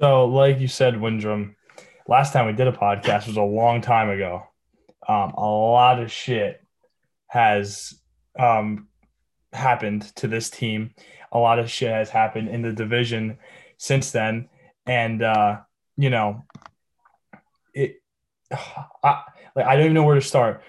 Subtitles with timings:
[0.00, 1.54] So, like you said, Windrum,
[2.08, 4.42] last time we did a podcast was a long time ago.
[5.06, 6.64] Um, a lot of shit
[7.26, 8.00] has
[8.38, 8.88] um,
[9.52, 10.94] happened to this team.
[11.30, 13.36] A lot of shit has happened in the division
[13.76, 14.48] since then,
[14.86, 15.60] and uh,
[15.98, 16.44] you know,
[17.74, 17.96] it.
[19.04, 19.22] I
[19.54, 20.62] like I don't even know where to start.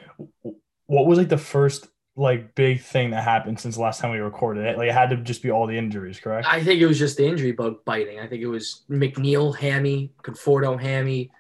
[0.88, 4.20] What was like the first like big thing that happened since the last time we
[4.20, 4.78] recorded it?
[4.78, 6.48] Like it had to just be all the injuries, correct?
[6.48, 8.20] I think it was just the injury bug biting.
[8.20, 11.32] I think it was McNeil hammy, Conforto hammy,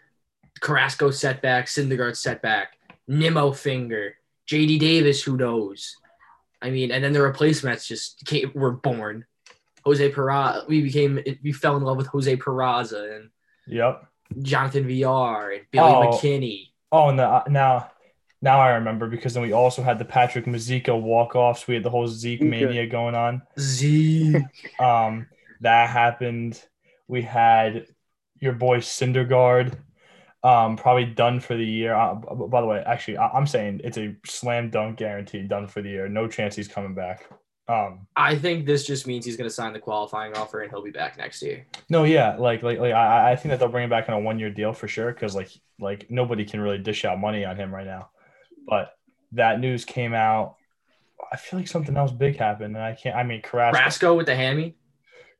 [0.61, 4.15] Carrasco setback, Syndergaard setback, Nimmo finger,
[4.49, 5.95] JD Davis, who knows?
[6.61, 9.25] I mean, and then the replacements just came, were born.
[9.85, 13.29] Jose Peraza, we became, we fell in love with Jose Peraza and
[13.67, 14.05] Yep.
[14.41, 16.07] Jonathan Villar and Billy Oh.
[16.07, 16.69] McKinney.
[16.91, 17.91] Oh, and the, uh, now,
[18.43, 21.65] now I remember because then we also had the Patrick Mazeika walk offs.
[21.65, 23.41] We had the whole Zeke mania going on.
[23.59, 24.35] Z.
[24.79, 25.27] Um,
[25.61, 26.61] that happened.
[27.07, 27.87] We had
[28.41, 29.77] your boy Syndergaard,
[30.43, 31.95] um, probably done for the year.
[31.95, 35.81] Uh, by the way, actually, I- I'm saying it's a slam dunk guaranteed done for
[35.81, 36.09] the year.
[36.09, 37.29] No chance he's coming back.
[37.69, 40.83] Um, I think this just means he's going to sign the qualifying offer and he'll
[40.83, 41.65] be back next year.
[41.89, 44.19] no, yeah, like like like I, I think that they'll bring him back on a
[44.19, 45.49] one year deal for sure because like
[45.79, 48.09] like nobody can really dish out money on him right now.
[48.67, 48.93] But
[49.33, 50.55] that news came out.
[51.31, 53.15] I feel like something else big happened, and I can't.
[53.15, 53.79] I mean, Carrasco.
[53.79, 54.75] Brasco with the hammy.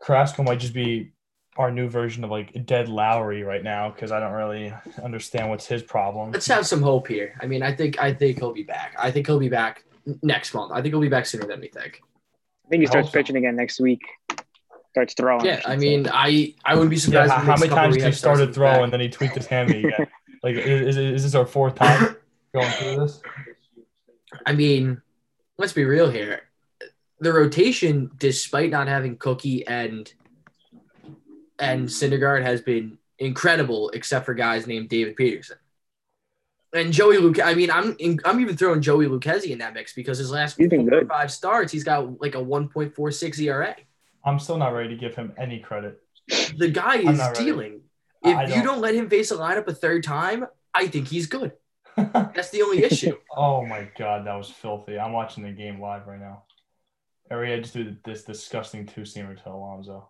[0.02, 1.14] Carrasco might just be
[1.58, 5.68] our new version of like Jed Lowrie right now because I don't really understand what's
[5.68, 6.32] his problem.
[6.32, 7.38] Let's have some hope here.
[7.42, 8.96] I mean, I think I think he'll be back.
[8.98, 9.84] I think he'll be back
[10.22, 10.72] next month.
[10.72, 12.02] I think he'll be back sooner than we think.
[12.66, 13.20] I think he starts hope so.
[13.20, 14.02] pitching again next week.
[14.92, 15.46] Starts throwing.
[15.46, 17.32] Yeah, I mean, I I wouldn't be surprised.
[17.32, 18.84] how, how many couple times he rehab starts started throwing back.
[18.84, 20.08] and then he tweaked his hammy again?
[20.44, 22.16] like, is, is, is this our fourth time
[22.54, 23.22] going through this?
[24.46, 25.02] I mean,
[25.58, 26.42] let's be real here.
[27.20, 30.12] The rotation, despite not having Cookie and
[31.60, 35.58] and Syndergaard, has been incredible, except for guys named David Peterson
[36.74, 37.40] and Joey Luke.
[37.40, 40.58] I mean, I'm in, I'm even throwing Joey Lucchesi in that mix because his last
[40.58, 41.08] four good.
[41.08, 43.76] five starts, he's got like a 1.46 ERA.
[44.26, 46.02] I'm still not ready to give him any credit.
[46.58, 47.50] The guy is not ready.
[48.24, 51.28] If you don't- don't let him face a lineup a third time, I think he's
[51.28, 51.52] good.
[51.96, 53.18] That's the only issue.
[53.36, 54.98] oh my god, that was filthy.
[54.98, 56.44] I'm watching the game live right now.
[57.32, 60.10] Arrieta just threw this disgusting two seamer to Alonso.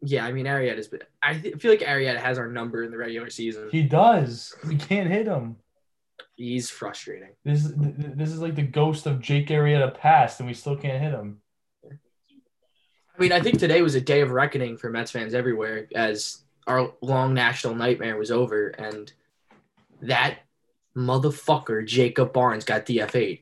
[0.00, 0.88] Yeah, I mean Arrieta's.
[0.88, 3.68] been- I feel like Arietta has our number in the regular season.
[3.70, 4.54] He does.
[4.66, 5.56] We can't hit him.
[6.34, 7.30] He's frustrating.
[7.44, 11.00] This is this is like the ghost of Jake Arrieta past, and we still can't
[11.02, 11.38] hit him.
[11.84, 16.42] I mean, I think today was a day of reckoning for Mets fans everywhere as
[16.66, 19.12] our long national nightmare was over, and
[20.00, 20.38] that
[20.96, 23.40] motherfucker Jacob Barnes got DFA'd.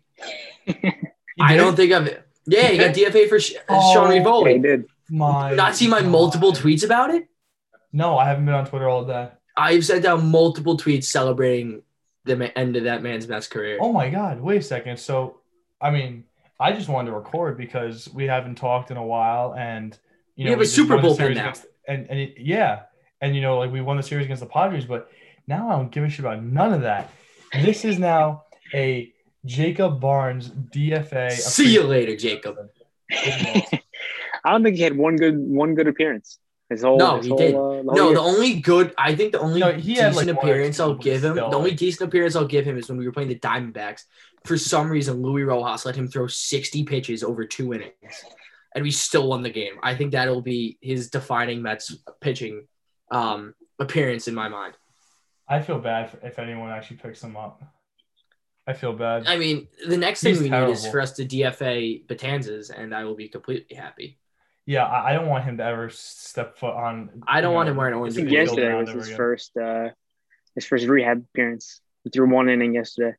[0.67, 0.75] He
[1.41, 2.23] I don't think I've.
[2.47, 4.87] Yeah, he got DFA'd for Sh- Oh, Sean yeah, he did.
[5.09, 7.27] My Not see my multiple tweets about it.
[7.93, 9.29] No, I haven't been on Twitter all day.
[9.57, 11.83] I've sent out multiple tweets celebrating
[12.25, 13.79] the ma- end of that man's Mets career.
[13.81, 14.41] Oh my God!
[14.41, 14.99] Wait a second.
[14.99, 15.39] So,
[15.81, 16.25] I mean,
[16.61, 19.99] I just wanted to record because we haven't talked in a while, and
[20.37, 21.51] you We know have a Super Bowl series pin now.
[21.51, 22.83] against- and and it, yeah,
[23.21, 25.11] and you know, like we won the series against the Padres, but
[25.49, 27.11] now I don't give a shit about none of that.
[27.53, 28.45] This is now
[28.75, 29.13] a
[29.45, 31.31] Jacob Barnes DFA.
[31.33, 32.57] See you later, Jacob.
[33.11, 36.39] I don't think he had one good one good appearance.
[36.69, 37.55] His whole No, his he whole, did.
[37.55, 38.15] Uh, the No, year.
[38.15, 41.25] the only good I think the only No, he had, decent like, appearance I'll give
[41.25, 41.33] him.
[41.35, 44.05] still, The only decent appearance I'll give him is when we were playing the Diamondbacks.
[44.45, 47.93] For some reason, Luis Rojas let him throw 60 pitches over two innings,
[48.75, 49.75] and we still won the game.
[49.83, 52.67] I think that'll be his defining Mets pitching
[53.11, 54.75] um, appearance in my mind.
[55.51, 57.61] I feel bad if, if anyone actually picks him up.
[58.67, 59.27] I feel bad.
[59.27, 62.95] I mean, the next thing He's we need is for us to DFA Betances, and
[62.95, 64.19] I will be completely happy.
[64.65, 67.23] yeah, I, I don't want him to ever step foot on.
[67.27, 68.15] I don't you want know, him wearing I orange.
[68.15, 69.17] think yesterday was his again.
[69.17, 69.89] first uh
[70.55, 71.81] his first rehab appearance.
[72.05, 73.17] He threw one inning yesterday.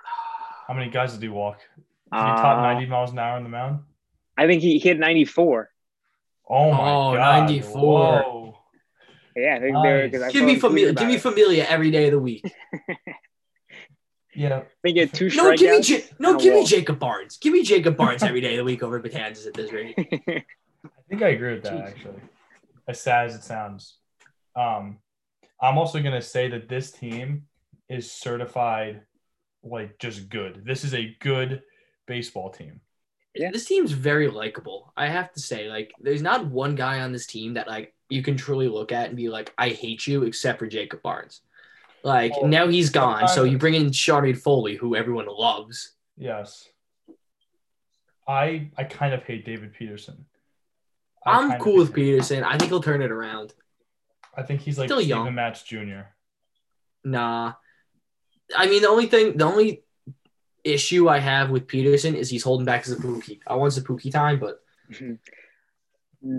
[0.68, 1.58] How many guys did he walk?
[1.58, 3.80] Did he top Uh, 90 miles an hour on the mound?
[4.36, 5.70] I think he hit 94.
[6.48, 7.48] Oh my Oh, god.
[7.48, 7.80] 94.
[7.80, 8.53] Whoa.
[9.36, 10.92] Yeah, I think they were, 'cause Give saw me him tweet familia.
[10.94, 11.20] Give me it.
[11.22, 12.44] familia every day of the week.
[14.36, 14.56] Yeah.
[14.58, 16.64] I think he had two No, give me J- no, and a give me.
[16.66, 17.36] Jacob Barnes.
[17.36, 19.94] Give me Jacob Barnes every day of the week over Betances at this rate.
[19.96, 20.42] I
[21.08, 21.86] think I agree with that Jeez.
[21.86, 22.20] actually.
[22.88, 23.96] As sad as it sounds.
[24.56, 24.98] Um
[25.62, 27.44] I'm also gonna say that this team
[27.88, 29.02] is certified
[29.62, 30.62] like just good.
[30.64, 31.62] This is a good
[32.08, 32.80] baseball team.
[33.36, 33.52] Yeah.
[33.52, 34.92] This team's very likable.
[34.96, 38.22] I have to say, like, there's not one guy on this team that like you
[38.22, 41.40] can truly look at and be like, I hate you, except for Jacob Barnes.
[42.02, 45.92] Like Well, now he's gone, so you bring in Sean Foley, who everyone loves.
[46.18, 46.68] Yes.
[48.28, 50.26] I I kind of hate David Peterson.
[51.24, 51.94] I I'm cool hate with him.
[51.94, 52.44] Peterson.
[52.44, 53.54] I think he'll turn it around.
[54.36, 55.34] I think he's like Still Stephen young.
[55.34, 56.02] Matz Jr.
[57.04, 57.54] Nah.
[58.54, 59.84] I mean, the only thing, the only
[60.62, 63.40] issue I have with Peterson is he's holding back his Zapuki.
[63.46, 64.60] I want Zapuki time, but
[64.92, 66.38] mm-hmm.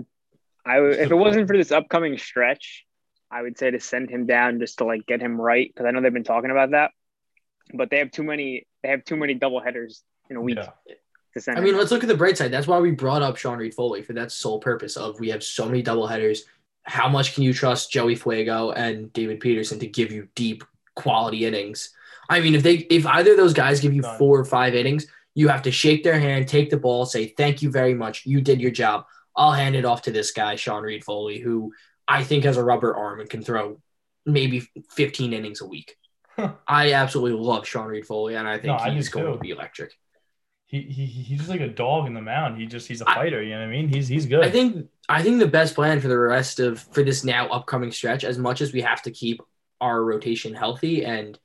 [0.66, 2.84] I would, if it wasn't for this upcoming stretch,
[3.30, 5.90] I would say to send him down just to like get him right because I
[5.92, 6.90] know they've been talking about that.
[7.72, 8.66] But they have too many.
[8.82, 10.70] They have too many double headers in a week Yeah.
[11.34, 11.56] to send.
[11.56, 11.80] I him mean, down.
[11.80, 12.52] let's look at the bright side.
[12.52, 15.66] That's why we brought up Sean Reid-Foley for that sole purpose of we have so
[15.66, 16.44] many double headers.
[16.84, 20.62] How much can you trust Joey Fuego and David Peterson to give you deep
[20.94, 21.90] quality innings?
[22.28, 25.06] I mean, if they if either of those guys give you four or five innings,
[25.34, 28.24] you have to shake their hand, take the ball, say thank you very much.
[28.24, 29.06] You did your job.
[29.36, 31.72] I'll hand it off to this guy, Sean Reid-Foley, who
[32.08, 33.80] I think has a rubber arm and can throw
[34.24, 35.96] maybe 15 innings a week.
[36.66, 39.32] I absolutely love Sean Reid-Foley, and I think No, I he's going too.
[39.32, 39.92] to be electric.
[40.68, 42.58] He, he he- he's just like a dog in the mound.
[42.60, 43.40] He just he's a I- fighter.
[43.42, 43.88] You know what I mean?
[43.88, 44.44] He's he's good.
[44.44, 47.92] I think I think the best plan for the rest of for this now upcoming
[47.92, 49.40] stretch, as much as we have to keep
[49.80, 51.38] our rotation healthy and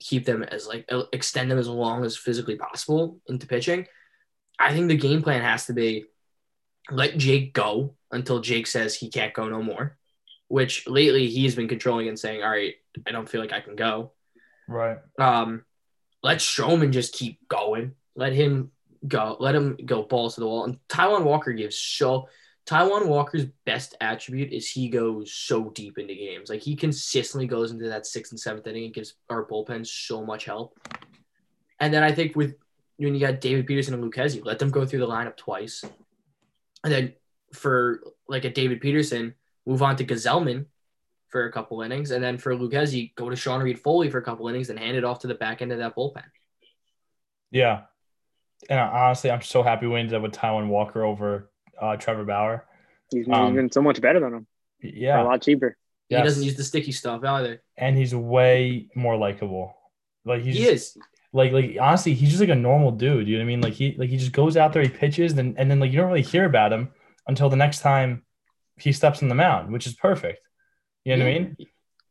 [0.00, 3.86] keep them as like extend them as long as physically possible into pitching,
[4.58, 6.06] I think the game plan has to be
[6.90, 9.96] let Jake go until Jake says he can't go no more.
[10.48, 12.74] Which lately he's been controlling and saying, "All right,
[13.06, 14.12] I don't feel like I can go."
[14.66, 14.98] right.
[15.18, 15.64] Um,
[16.22, 17.94] let Stroman just keep going.
[18.16, 18.70] Let him
[19.06, 19.36] go.
[19.38, 20.64] Let him go balls to the wall.
[20.64, 22.28] And Taijuan Walker gives so.
[22.66, 26.50] Taijuan Walker's best attribute is he goes so deep into games.
[26.50, 30.24] Like he consistently goes into that sixth and seventh inning and gives our bullpen so
[30.24, 30.78] much help.
[31.80, 32.56] And then I think with
[32.98, 35.84] when you got David Peterson and Lucchesi, let them go through the lineup twice.
[36.84, 37.12] And then
[37.52, 39.34] for like a David Peterson,
[39.66, 40.66] move on to Gsellman
[41.28, 44.48] for a couple innings, and then for Lucchesi, go to Sean Reid-Foley for a couple
[44.48, 46.24] innings and hand it off to the back end of that bullpen.
[47.50, 47.82] Yeah.
[48.68, 52.66] And honestly, I'm so happy we ended up with Taijuan Walker over uh, Trevor Bauer.
[53.10, 54.46] he's, he's um, been so much better than him.
[54.80, 55.76] For a lot cheaper.
[56.08, 57.62] He doesn't use the sticky stuff either.
[57.76, 59.76] and he's way more likable.
[60.24, 60.96] Like he's He is.
[61.32, 63.28] Like like honestly, he's just like a normal dude.
[63.28, 63.60] You know what I mean?
[63.60, 65.98] Like he like he just goes out there, he pitches, and and then like you
[65.98, 66.90] don't really hear about him
[67.26, 68.24] until the next time
[68.76, 70.40] he steps on the mound, which is perfect.
[71.04, 71.56] You know what I mean?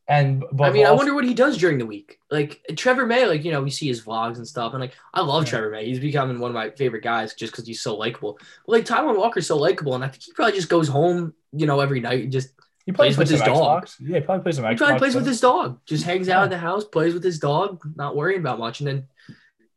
[0.09, 2.19] And but I mean, I wonder what he does during the week.
[2.31, 5.21] Like Trevor May, like you know, we see his vlogs and stuff, and like I
[5.21, 5.49] love Yeah.
[5.49, 5.85] Trevor May.
[5.85, 8.39] He's becoming one of my favorite guys just because he's so likable.
[8.65, 11.65] But like Taijuan Walker's so likable, and I think he probably just goes home, you
[11.65, 12.51] know, every night and just
[12.88, 13.86] he probably plays with his some dog.
[13.86, 13.95] Xbox.
[14.00, 14.78] Yeah, he probably plays some he Xbox.
[14.78, 15.80] probably plays with his dog.
[15.86, 18.88] Just hangs out at the house, plays with his dog, not worrying about much, and
[18.88, 19.34] then a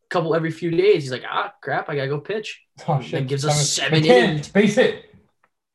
[0.08, 2.62] couple every few days, he's like, ah, crap, I gotta go pitch.
[2.88, 3.20] Oh shit!
[3.20, 4.48] and gives us Seven- seven innings.
[4.48, 5.04] Base hit.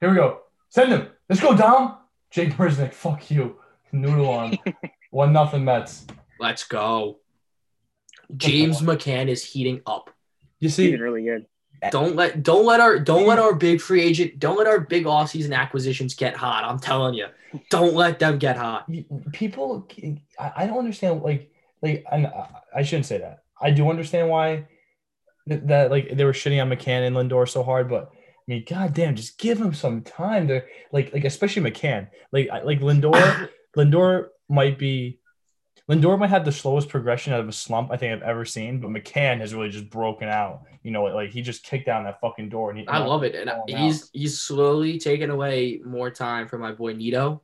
[0.01, 0.39] Here we go.
[0.69, 1.07] Send him.
[1.29, 1.97] Let's go down.
[2.31, 2.93] Jake Marisnick.
[2.93, 3.59] Fuck you.
[3.91, 4.57] Noodle on.
[5.11, 6.07] One nothing Mets.
[6.39, 7.19] Let's go.
[8.35, 10.09] James McCann is heating up.
[10.59, 11.45] You He's see, been really good.
[11.91, 15.05] Don't let don't let our don't let our big free agent don't let our big
[15.05, 16.63] offseason acquisitions get hot.
[16.63, 17.27] I'm telling you,
[17.69, 18.89] don't let them get hot.
[19.33, 19.87] people
[20.39, 21.51] I, don't understand like
[21.81, 23.43] like and I- I shouldn't say that.
[23.61, 24.67] I do understand why
[25.47, 28.17] that, that like they were shitting on McCann and Lindor so hard, but I
[28.47, 32.09] mean, goddamn, just give him some time to like like especially McCann.
[32.31, 35.19] Like like Lindor, Lindor might be
[35.89, 38.79] Lindor might have the slowest progression out of a slump I think I've ever seen,
[38.79, 40.63] but McCann has really just broken out.
[40.81, 43.35] You know, like he just kicked down that fucking door and he I love it,
[43.35, 47.41] and Calling him he's he's slowly taking away more time from my boy Nido.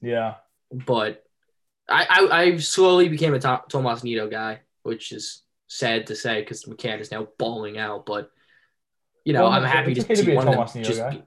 [0.00, 0.34] yeah.
[0.72, 1.24] But
[1.88, 6.40] I I, I slowly became a to- Tomas Nido guy, which is sad to say
[6.40, 8.06] because McCann is now balling out.
[8.06, 8.30] But
[9.24, 11.00] you know, Well, I'm happy to okay to see be a one of Tomas just.
[11.00, 11.10] guy.
[11.10, 11.22] be-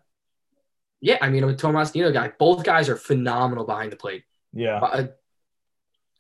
[1.01, 2.31] yeah, I mean, I'm a Tomas Nido guy.
[2.39, 4.23] Both guys are phenomenal behind the plate.
[4.53, 4.79] Yeah.
[4.81, 5.09] I,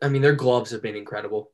[0.03, 1.51] I mean, their gloves have been incredible.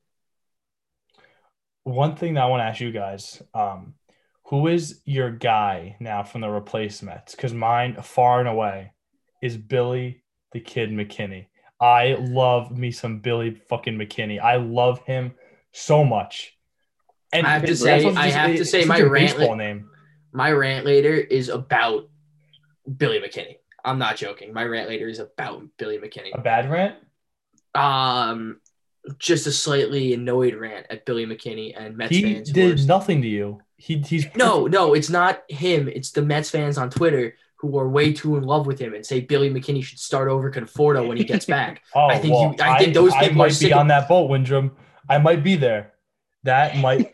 [1.83, 3.93] One thing that I want to ask you guys, um,
[4.45, 7.35] who is your guy now from the replacements?
[7.35, 8.93] Because mine, far and away,
[9.41, 11.47] is Billy the Kid McKinney.
[11.79, 14.39] I love me some Billy fucking McKinney.
[14.41, 15.33] I love him
[15.71, 16.57] so much.
[17.31, 19.89] And I have to say- I have to say my rant- baseball name.
[20.31, 22.09] My rant later is about
[22.97, 23.57] Billy McKinney.
[23.85, 24.51] I'm not joking.
[24.53, 26.31] My rant later is about Billy McKinney.
[26.33, 26.97] A bad rant?
[27.75, 28.59] Um,
[29.17, 32.49] just a slightly annoyed rant at Billy McKinney and Mets He fans.
[32.49, 33.61] who did are- nothing to you.
[33.77, 35.87] He he's no, no, it's not him.
[35.87, 39.05] It's the Mets fans on Twitter who are way too in love with him and
[39.05, 41.81] say Billy McKinney should start over Conforto when he gets back.
[41.95, 44.07] Oh, I think well, you- I think those I people are might be on that
[44.09, 44.71] boat, Windrum.
[45.09, 45.93] I might be there.
[46.43, 47.13] That might.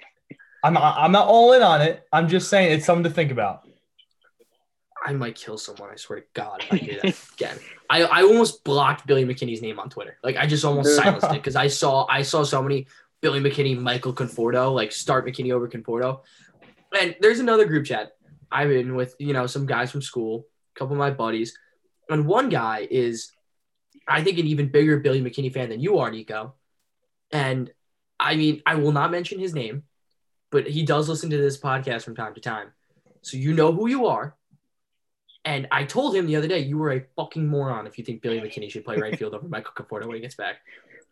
[0.63, 2.03] I'm I'm not all in on it.
[2.11, 3.61] I'm just saying it's something to think about.
[5.05, 5.91] I might kill someone.
[5.91, 7.57] I swear to God, if I hear that again.
[7.89, 10.17] I, I almost blocked Billy McKinney's name on Twitter.
[10.23, 12.87] Like I just almost silenced it because I saw I saw so many
[13.21, 16.21] Billy McKinney, Michael Conforto, like start McKinney over Conforto.
[16.97, 18.13] And there's another group chat
[18.51, 21.57] I'm in with, you know, some guys from school, a couple of my buddies,
[22.09, 23.31] and one guy is
[24.07, 26.53] I think, an even bigger Billy McKinney fan than you are, Nico.
[27.31, 27.71] And
[28.19, 29.83] I mean, I will not mention his name,
[30.51, 32.71] but he does listen to this podcast from time to time.
[33.21, 34.35] So you know who you are.
[35.45, 38.21] And I told him the other day, you were a fucking moron if you think
[38.23, 40.55] Billy McKinney should play right field over Michael Conforto when he gets back.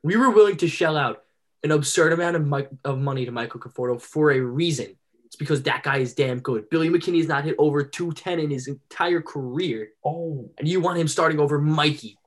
[0.01, 1.23] We were willing to shell out
[1.63, 4.97] an absurd amount of, mi- of money to Michael Conforto for a reason.
[5.25, 6.67] It's because that guy is damn good.
[6.69, 9.89] Billy McKinney has not hit over 210 in his entire career.
[10.03, 12.17] Oh, And you want him starting over Mikey.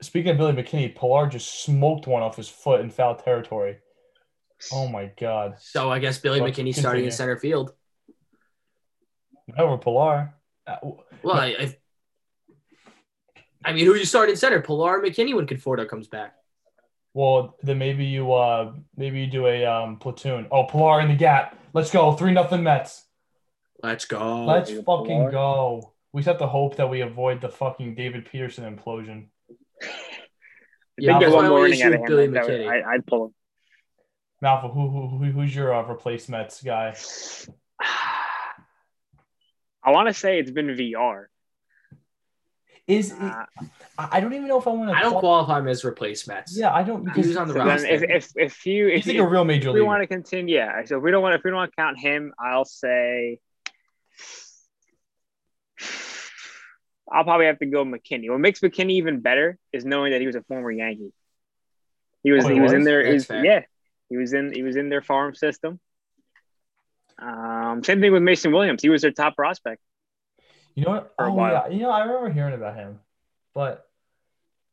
[0.00, 3.78] speaking of Billy McKinney, Pilar just smoked one off his foot in foul territory.
[4.72, 5.56] Oh my god.
[5.60, 7.72] So I guess Billy McKinney starting in center field.
[9.58, 10.34] Over Pilar.
[10.66, 10.76] Uh,
[11.22, 11.76] Well, I, I,
[13.64, 14.60] I mean, who you start in center?
[14.60, 16.34] Pilar or McKinney when Conforto comes back.
[17.14, 20.46] Well, then maybe you uh maybe you do a um platoon.
[20.50, 21.58] Oh, Pilar in the gap.
[21.72, 22.12] Let's go.
[22.12, 23.04] Three nothing Mets.
[23.82, 24.44] Let's go.
[24.44, 25.30] Let's you fucking Pilar.
[25.30, 25.92] go.
[26.12, 29.28] We just have to hope that we avoid the fucking David Peterson implosion.
[29.82, 29.86] I
[30.98, 32.32] Yeah, think there's that's one more only inning issue out of with him.
[32.32, 32.68] Billy McKinney.
[32.86, 33.34] I, I'd pull him.
[34.42, 36.94] Malfa, who, who, who who's your uh, replace Mets guy?
[39.86, 41.30] I want to say it's been Villar.
[42.88, 43.44] Is Uh,
[43.98, 44.96] I I don't even know if I want to.
[44.96, 46.56] I don't qualify him as replace Mets.
[46.58, 47.86] Yeah, I don't He because was on the so roster.
[47.88, 50.06] if, if if you if, he's like you, a real major if we want to
[50.06, 50.84] continue, yeah.
[50.84, 53.40] So if we don't want if we don't want to count him, I'll say
[57.10, 58.30] I'll probably have to go McKinney.
[58.30, 61.12] What makes McKinney even better is knowing that he was a former Yankee.
[62.22, 62.86] He was Oh, he he was in was?
[62.86, 63.02] there.
[63.02, 63.44] That's he's- fair.
[63.44, 63.60] yeah,
[64.10, 65.80] he was in he was in their farm system.
[67.20, 68.82] Um, same thing with Mason Williams.
[68.82, 69.80] He was their top prospect.
[70.74, 71.14] You know what?
[71.18, 73.00] Oh yeah, you know I remember hearing about him,
[73.54, 73.88] but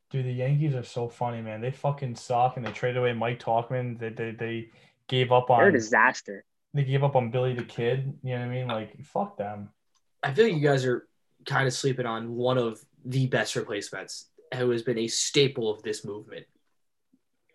[0.09, 1.61] dude, the Yankees are so funny, man.
[1.61, 3.97] They fucking suck, and they traded away Mike Tauchman.
[3.97, 4.69] They they, they
[5.07, 6.43] gave up They're a on disaster.
[6.73, 8.13] they gave up on Billy the Kid.
[8.23, 8.67] You know what I mean?
[8.67, 9.69] Like fuck them.
[10.21, 11.07] I feel like you guys are
[11.45, 15.83] kind of sleeping on one of the best replacements who has been a staple of
[15.83, 16.45] this movement.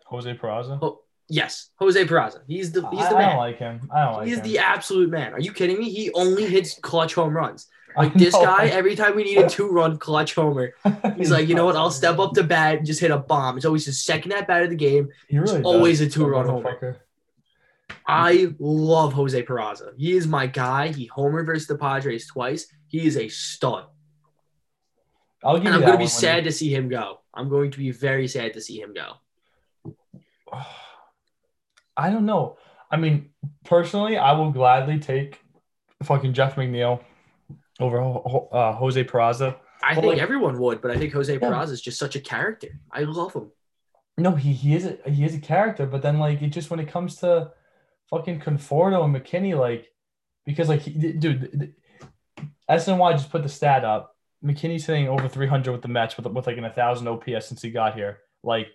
[0.07, 0.79] Jose Peraza.
[0.81, 2.41] Oh, yes, Jose Peraza.
[2.47, 3.23] He's the he's the I man.
[3.23, 3.91] I don't like him.
[3.93, 4.29] I don't like him.
[4.29, 4.45] He's him.
[4.45, 5.33] the absolute man.
[5.33, 5.91] Are you kidding me?
[5.91, 7.67] He only hits clutch home runs.
[7.97, 10.73] Like this guy, every time we need a two run clutch homer,
[11.17, 11.75] he's like, you know what?
[11.75, 13.57] I'll step up to bat and just hit a bomb.
[13.57, 15.09] It's always his second at bat of the game.
[15.27, 17.01] He really It's always a two-run homer.
[18.07, 19.95] I love Jose Peraza.
[19.97, 20.89] He is my guy.
[20.89, 22.73] He homered versus the Padres twice.
[22.87, 23.87] He is a stud.
[25.43, 27.21] I'll give And you I'm going to be sad to see him go.
[27.35, 29.15] I'm going to be very sad to see him go.
[30.51, 30.67] Oh,
[31.99, 32.57] I don't know.
[32.91, 33.31] I mean,
[33.65, 35.41] personally, I will gladly take
[36.05, 37.01] fucking Jeff McNeil
[37.81, 38.01] over
[38.53, 39.57] uh, Jose Peraza.
[39.83, 41.39] I Well, think like- everyone would, but I think Jose Yeah.
[41.41, 42.69] Peraza is just such a character.
[42.91, 43.51] I love him.
[44.17, 46.81] No, he, he is a he is a character, but then like it just when
[46.81, 47.53] it comes to
[48.11, 49.87] fucking Conforto and McKinney, like
[50.45, 51.75] because like he, dude,
[52.69, 54.17] SNY just put the stat up.
[54.45, 57.71] McKinney's hitting over 300 with the Mets with with like an thousand OPS since he
[57.71, 58.19] got here.
[58.43, 58.69] Like,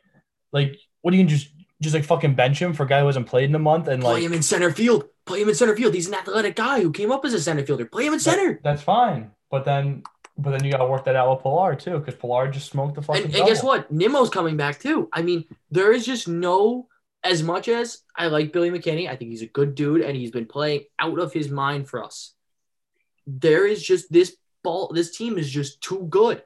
[0.54, 1.50] like what do you just
[1.84, 4.02] just like fucking bench him for a guy who hasn't played in a month and
[4.02, 5.06] Play like play him in center field.
[5.26, 5.94] Play him in center field.
[5.94, 7.86] He's an athletic guy who came up as a center fielder.
[7.86, 8.60] Play him in that- center.
[8.64, 9.32] that's fine.
[9.52, 10.04] But then
[10.38, 12.96] but then you got to work that out with Pilar too because Pilar just smoked
[12.96, 13.26] the fucking.
[13.26, 13.92] And, and guess what?
[13.92, 15.08] Nimmo's coming back too.
[15.14, 16.88] I mean, there is just no.
[17.26, 20.32] As much as I like Billy McKinney, I think he's a good dude, and he's
[20.32, 22.34] been playing out of his mind for us.
[23.26, 24.92] There is just this ball.
[24.94, 26.44] This team is just too good.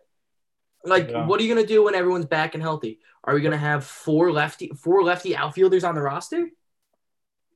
[0.84, 1.26] Like, Yeah.
[1.26, 3.00] what are you gonna do when everyone's back and healthy?
[3.24, 6.50] Are we gonna have four lefty four lefty outfielders on the roster?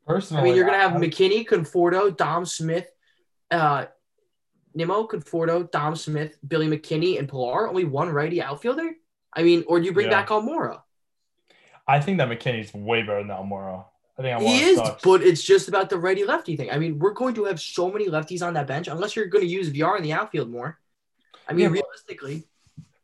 [0.06, 2.90] Personally, I mean, you're gonna have I- McKinney, Conforto, Dom Smith,
[3.52, 3.86] uh,
[4.74, 7.68] Nimmo, Conforto, Dom Smith, Billy McKinney, and Pilar.
[7.70, 8.92] Only one righty outfielder.
[9.34, 10.22] I mean, or do you bring Yeah.
[10.22, 10.82] back Almora?
[11.88, 13.86] I think that McKinney's way better than Almora.
[14.18, 15.02] I think Almora He is, sucks.
[15.04, 16.70] but it's just about the righty lefty thing.
[16.70, 19.44] I mean, we're going to have so many lefties on that bench unless you're going
[19.44, 20.80] to use Villar in the outfield more.
[21.48, 22.48] I mean, Yeah, realistically,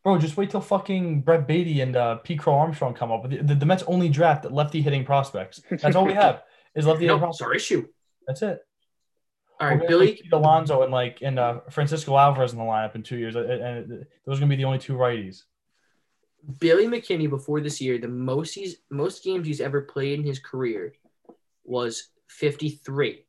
[0.08, 3.30] Bro, just wait till fucking Brett Baty and uh, Pete Crow Armstrong come up.
[3.30, 5.62] The, the, the Mets only draft lefty hitting prospects.
[5.70, 6.44] That's all we have
[6.76, 7.42] is lefty hitting no, prospects.
[7.42, 7.88] it's our issue.
[8.26, 8.62] That's it.
[9.60, 10.08] All We're right, gonna Billy.
[10.14, 13.36] put Pete Alonso and like and uh, Francisco Alvarez in the lineup in two years,
[13.36, 15.44] and, and those are gonna be the only two righties.
[16.62, 20.40] Billy McKinney before this year, the most he's most games he's ever played in his
[20.40, 20.94] career
[21.66, 23.26] was 53.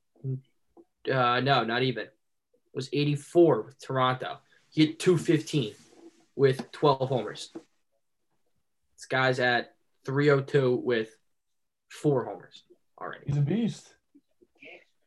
[1.13, 2.05] Uh, no, not even.
[2.05, 2.13] It
[2.73, 4.39] was 84 with Toronto.
[4.71, 5.75] He hit 215
[6.39, 7.51] with 12 homers.
[8.97, 9.75] This guy's at
[10.07, 11.11] 302 with
[11.91, 12.63] four homers
[13.01, 13.25] already.
[13.27, 13.93] He's a beast.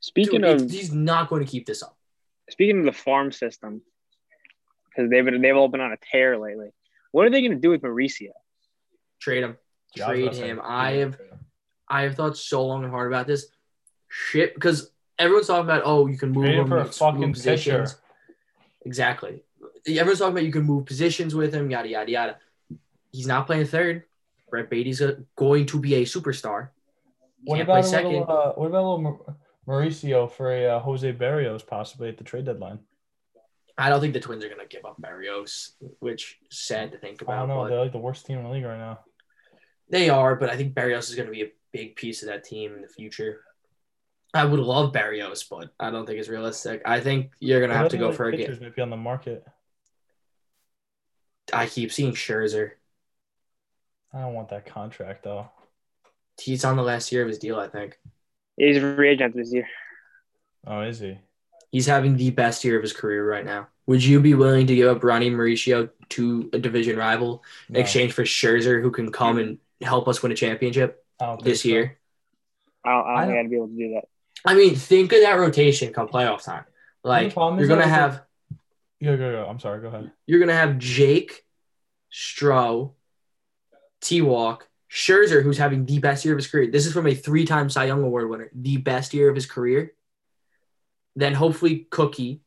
[0.01, 1.97] Speaking Dude, of he's not going to keep this up.
[2.49, 3.81] speaking of the farm system,
[4.89, 6.69] because they've been, they've all been on a tear lately.
[7.11, 8.31] What are they going to do with Mauricio?
[9.21, 9.57] Trade him.
[9.95, 10.61] Yeah, I Trade him.
[10.63, 11.17] I have
[11.87, 13.47] I have thought so long and hard about this
[14.09, 17.33] shit because everyone's talking about oh you can move Trade him him for a fucking
[17.33, 17.93] positions.
[17.93, 18.01] pitcher.
[18.85, 19.43] Exactly.
[19.87, 22.37] Everyone's talking about you can move positions with him, yada yada yada.
[23.11, 24.03] He's not playing third.
[24.49, 26.69] Brett Baty's a, going to be a superstar.
[27.43, 28.11] What about play a second.
[28.11, 32.23] little, uh, what about a little Mauricio for a uh, Jose Berrios possibly at the
[32.23, 32.79] trade deadline?
[33.77, 36.97] I don't think the Twins are going to give up Berrios, which is sad to
[36.97, 37.35] think about.
[37.35, 37.67] I don't know.
[37.67, 38.99] They're like the worst team in the league right now.
[39.89, 42.43] They are, but I think Berrios is going to be a big piece of that
[42.43, 43.41] team in the future.
[44.33, 46.81] I would love Berrios, but I don't think it's realistic.
[46.85, 48.57] I think you're going to have to go for a game.
[48.61, 49.45] maybe on the market.
[51.53, 52.71] I keep seeing Scherzer.
[54.13, 55.49] I don't want that contract though.
[56.39, 57.97] He's on the last year of his deal, I think.
[58.57, 59.67] He's a free agent this year.
[60.65, 61.17] Oh, is he?
[61.71, 63.67] He's having the best year of his career right now.
[63.87, 67.79] Would you be willing to give up Ronny Mauricio to a division rival in No,
[67.79, 71.63] exchange for Scherzer, who can come and help us win a championship I don't this
[71.63, 71.69] so.
[71.69, 71.97] year?
[72.83, 74.03] I don't, I don't I think don't- I'd be able to do that.
[74.43, 76.65] I mean, think of that rotation come playoff time.
[77.03, 78.23] Like you're gonna that- have
[79.03, 79.45] Go, go, go.
[79.49, 79.81] I'm sorry.
[79.81, 80.11] Go ahead.
[80.27, 81.43] you're gonna have Jake,
[82.13, 82.93] Stroh,
[83.99, 86.69] T Walk, Scherzer, who's having the best year of his career.
[86.69, 89.93] This is from a three-time Cy Young Award winner, the best year of his career.
[91.15, 92.41] Then hopefully Cookie,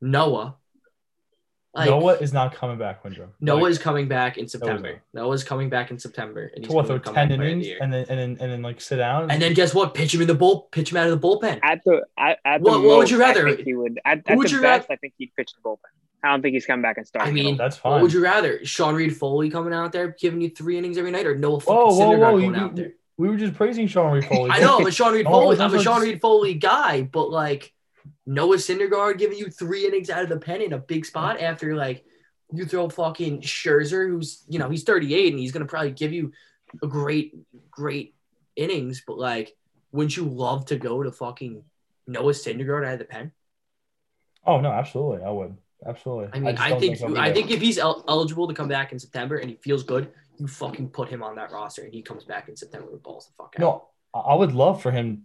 [0.00, 0.56] Noah.
[1.74, 3.28] Like, Noah is not coming back, Windrum.
[3.40, 5.02] Noah Like, is coming back in Noah's September.
[5.12, 7.82] Noah's coming back in September, and to what throw ten back player of innings the
[7.82, 9.30] and then and then and then like sit down.
[9.30, 9.92] And then guess what?
[9.94, 10.68] Pitch him in the bull.
[10.70, 11.58] Pitch him out of the bullpen.
[11.62, 13.48] At the at, at the What- what would you rather?
[13.48, 13.98] I think he would.
[14.04, 15.78] At, at would the you best, rather- I think he'd pitch the bullpen.
[16.22, 17.26] I don't think he's come back and start.
[17.26, 18.02] I mean, that's what fine.
[18.02, 18.64] would you rather?
[18.64, 22.00] Sean Reid-Foley coming out there giving you three innings every night, or Noah Whoa, whoa,
[22.00, 22.30] Syndergaard whoa!
[22.40, 22.92] going You- out there?
[23.18, 24.50] we were just praising Sean Reed Foley.
[24.50, 25.56] I know, I'm Sean Reed Oh, Foley.
[25.56, 27.72] that's I'm a Sean just- Reed Foley guy, but like
[28.26, 31.74] Noah Syndergaard giving you three innings out of the pen in a big spot after
[31.74, 32.04] like
[32.52, 36.32] you throw fucking Scherzer, who's you know he's 38 and he's gonna probably give you
[36.82, 37.34] a great,
[37.70, 38.14] great
[38.56, 39.54] innings, but like,
[39.92, 41.62] wouldn't you love to go to fucking
[42.06, 43.32] Noah Syndergaard out of the pen?
[44.46, 45.56] Oh no, absolutely, I would.
[45.86, 46.28] Absolutely.
[46.32, 48.92] I mean, I, don't think he'll I think if he's el- eligible to come back
[48.92, 52.00] in September and he feels good, you fucking put him on that roster and he
[52.00, 53.60] comes back in September with balls the fuck out.
[53.60, 55.24] No, I I would love for him.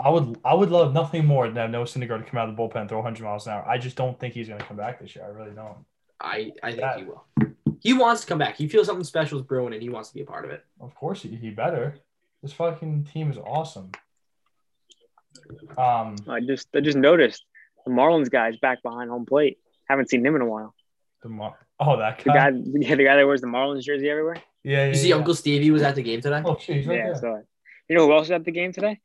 [0.00, 2.56] I would I would love nothing more than have Noah Syndergaard to come out of
[2.56, 3.68] the bullpen and throw 100 miles an hour.
[3.68, 5.24] I just don't think he's going to come back this year.
[5.24, 5.78] I really don't.
[6.20, 7.24] I, I think That- he will.
[7.80, 8.56] He wants to come back.
[8.56, 10.64] He feels something special is brewing and he wants to be a part of it.
[10.80, 11.94] Of course, he, he better.
[12.42, 13.90] This fucking team is awesome.
[15.76, 17.44] Um, I just I just noticed
[17.84, 19.58] the Marlins guy's back behind home plate.
[19.88, 20.74] Haven't seen him in a while.
[21.22, 22.24] the Mar- oh that guy.
[22.24, 22.50] The guy.
[22.50, 24.36] guy, yeah, the guy that wears the Marlins jersey everywhere.
[24.64, 24.86] Yeah, yeah.
[24.88, 25.16] You see, yeah.
[25.16, 26.42] Uncle Stevie was at the game today.
[26.44, 27.20] Oh, shit, he's right yeah, there.
[27.20, 27.42] so
[27.88, 28.98] you know who else is at the game today?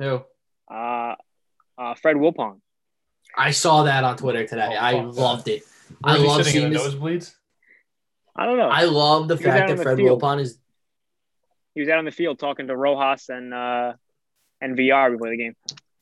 [0.00, 0.22] Who?
[0.68, 1.14] Uh,
[1.78, 2.60] uh, Fred Wilpon.
[3.36, 4.70] I saw that on Twitter today.
[4.72, 5.20] Oh, I fuck that.
[5.20, 5.62] loved it.
[6.02, 6.94] I love seeing the this.
[6.94, 7.34] nosebleeds.
[8.34, 8.68] I don't know.
[8.68, 10.20] I love the He was out fact that the Fred field.
[10.20, 10.58] Wilpon is.
[11.74, 13.92] he was out on the field talking to Rojas and uh,
[14.60, 15.54] and Villar before the game.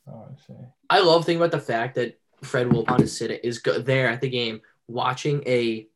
[0.09, 0.55] Oh, I see.
[0.91, 4.21] I love thinking about the fact that Fred Wilpon is sitting is go, there at
[4.21, 5.87] the game watching a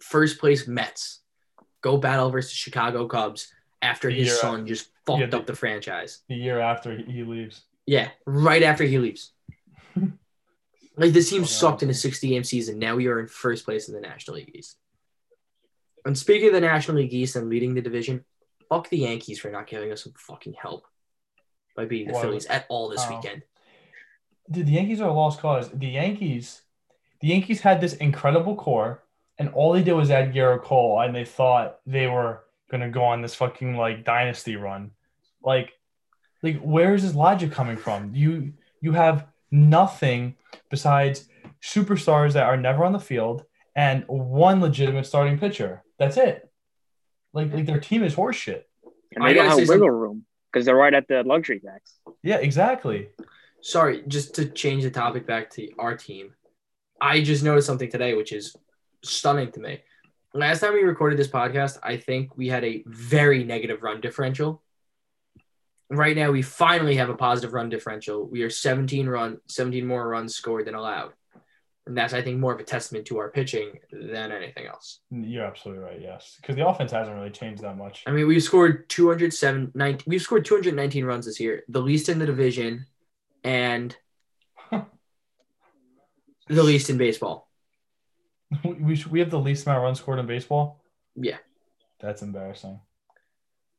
[0.00, 1.20] first place Mets
[1.82, 4.34] go battle versus Chicago Cubs after his Yeah.
[4.34, 6.22] son just fucked Yeah, the- up the franchise.
[6.28, 7.62] The year after he- leaves.
[7.86, 9.32] Yeah, right after he leaves.
[10.96, 12.00] like this team Okay, sucked in a awesome.
[12.10, 12.78] 60 game season.
[12.78, 14.76] Now we are in first place in the National League East.
[16.06, 18.24] And speaking of the National League East and leading the division,
[18.68, 20.84] fuck the Yankees for not giving us some fucking help
[21.76, 23.16] by beating the Why Phillies at all this Oh.
[23.16, 23.42] weekend.
[24.50, 25.70] Dude, the Yankees are a lost cause.
[25.70, 26.62] The Yankees,
[27.20, 29.02] the Yankees had this incredible core,
[29.38, 32.43] and all they did was add Gerrit Cole, and they thought they were
[32.74, 34.90] gonna go on this fucking like dynasty run.
[35.42, 35.72] Like,
[36.42, 38.14] like where is this logic coming from?
[38.14, 40.34] You you have nothing
[40.70, 41.28] besides
[41.62, 43.44] superstars that are never on the field
[43.76, 45.84] and one legitimate starting pitcher.
[45.98, 46.50] That's it.
[47.32, 48.62] Like like their team is horseshit.
[49.12, 51.98] And I they don't have say wiggle room because they're right at the luxury tax.
[52.22, 53.08] Yeah, exactly.
[53.60, 56.34] Sorry, just to change the topic back to our team.
[57.00, 58.56] I just noticed something today, which is
[59.04, 59.80] stunning to me.
[60.36, 64.64] Last time we recorded this podcast, I think we had a very negative run differential.
[65.88, 68.26] Right now, we finally have a positive run differential.
[68.26, 71.12] We are 17 run, 17 more runs scored than allowed.
[71.86, 74.98] And that's, I think, more of a testament to our pitching than anything else.
[75.12, 76.00] You're absolutely right.
[76.00, 78.02] Yes, because the offense hasn't really changed that much.
[78.04, 82.18] I mean, we've scored 207, 19, we've scored 219 runs this year, the least in
[82.18, 82.86] the division,
[83.44, 83.96] and
[84.72, 84.84] the
[86.48, 87.43] least in baseball.
[88.62, 90.80] We should, we have the least amount of runs scored in baseball.
[91.16, 91.38] Yeah.
[92.00, 92.80] That's embarrassing.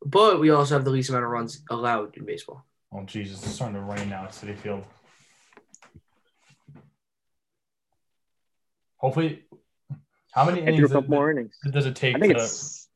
[0.06, 2.66] But we also have the least amount of runs allowed in baseball.
[2.94, 4.84] Oh Jesus, it's starting to rain now at Citi Field.
[8.98, 9.44] Hopefully,
[10.32, 11.56] how many I threw a innings couple does, more innings.
[11.72, 12.16] does it take?
[12.16, 12.88] I think to, it's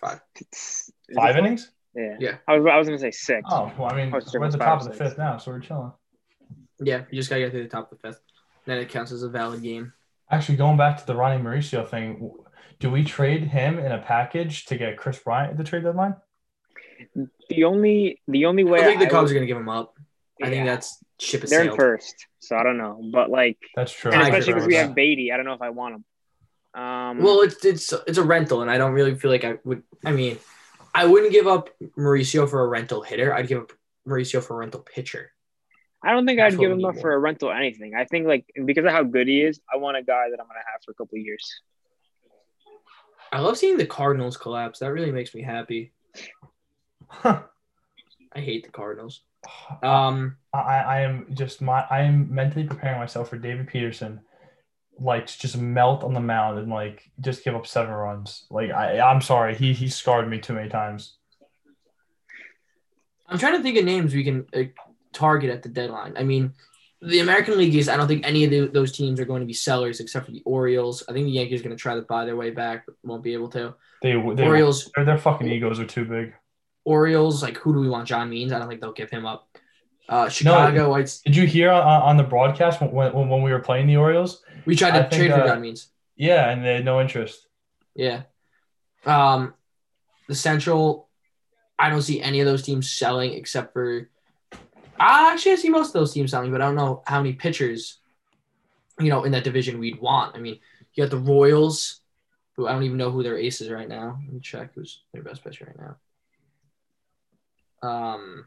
[0.00, 0.20] Five.
[0.36, 1.70] it's- is five innings.
[1.94, 2.16] Yeah.
[2.18, 2.36] Yeah.
[2.48, 3.42] I was I was gonna say six.
[3.50, 5.10] Oh, well, I mean, it's we're at the five top of the six.
[5.10, 5.92] fifth now, so we're chilling.
[6.80, 8.20] Yeah, you just gotta get through the top of the fifth.
[8.64, 9.92] Then it counts as a valid game.
[10.32, 12.32] Actually, going back to the Ronnie Mauricio thing,
[12.80, 16.16] Do we trade him in a package to get Kris Bryant at the trade deadline?
[17.48, 19.94] The only the only way I think the Cubs would- are gonna give him up.
[20.42, 23.00] I think that's ship is they're in first, so I don't know.
[23.12, 24.10] But like, That's true.
[24.10, 26.04] and especially because we have Baty, I don't know if I want him.
[26.82, 29.82] Um, Well, it's it's it's a rental, and I don't really feel like I would.
[30.04, 30.38] I mean,
[30.94, 33.32] I wouldn't give up Mauricio for a rental hitter.
[33.32, 33.72] I'd give up
[34.08, 35.31] Mauricio for a rental pitcher.
[36.04, 37.94] I don't think That's I'd give him need up for a rental or anything.
[37.94, 40.46] I think like because of how good he is, I want a guy that I'm
[40.46, 41.60] gonna have for a couple of years.
[43.32, 44.80] I love seeing the Cardinals collapse.
[44.80, 45.92] That really makes me happy.
[47.08, 47.42] Huh.
[48.34, 49.22] I hate the Cardinals.
[49.82, 54.20] Um, I, I am just my I am mentally preparing myself for David Peterson,
[54.98, 58.46] like to just melt on the mound and like just give up seven runs.
[58.50, 61.16] Like I I'm sorry, he he scarred me too many times.
[63.26, 64.64] I'm trying to think of names we can uh,
[65.12, 66.14] target at the deadline.
[66.16, 66.54] I mean,
[67.00, 67.88] the American League is.
[67.88, 70.32] I don't think any of the, those teams are going to be sellers except for
[70.32, 71.02] the Orioles.
[71.08, 73.24] I think the Yankees are going to try to buy their way back, but won't
[73.24, 73.74] be able to.
[74.02, 76.34] They they Orioles, their, their fucking egos are too big.
[76.84, 77.42] Orioles.
[77.42, 78.06] Like, who do we want?
[78.06, 78.52] John Means.
[78.52, 79.48] I don't think they'll give him up.
[80.08, 80.90] Uh, Chicago.
[80.90, 81.18] White.
[81.24, 84.42] Did you hear on, on the broadcast when, when when we were playing the Orioles?
[84.64, 85.88] We tried I to think, trade for uh, John Means.
[86.16, 87.46] Yeah, and they had no interest.
[87.94, 88.22] Yeah.
[89.06, 89.54] Um,
[90.28, 91.08] the Central.
[91.78, 94.08] I don't see any of those teams selling except for.
[95.02, 97.32] I actually I see most of those teams selling, but I don't know how many
[97.34, 97.98] pitchers,
[99.00, 100.36] you know, in that division we'd want.
[100.36, 100.58] I mean,
[100.94, 102.00] you got the Royals,
[102.56, 104.18] who I don't even know who their ace is right now.
[104.24, 105.96] Let me check who's their best pitcher right
[107.82, 107.88] now.
[107.88, 108.46] Um.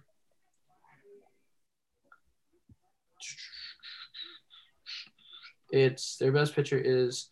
[5.72, 7.30] It's their best pitcher is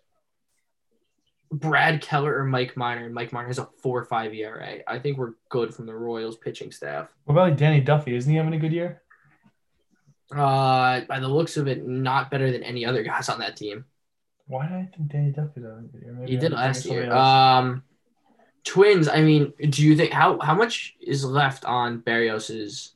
[1.53, 3.09] Brad Keller or Mike Minor.
[3.09, 4.79] Mike Minor has a four five ERA.
[4.87, 7.13] I think we're good from the Royals pitching staff.
[7.25, 8.15] What about like Danny Duffy?
[8.15, 9.02] Isn't he having a good year?
[10.37, 13.85] Uh, by the looks of it, not better than any other guys on that team.
[14.47, 16.03] Why did I think Danny Duffy was having a good?
[16.17, 17.03] Maybe He I'm did thinking last of year.
[17.11, 17.13] else.
[17.13, 17.83] Um,
[18.63, 19.07] Twins.
[19.07, 22.93] I mean, do you think how how much is left on Berrios's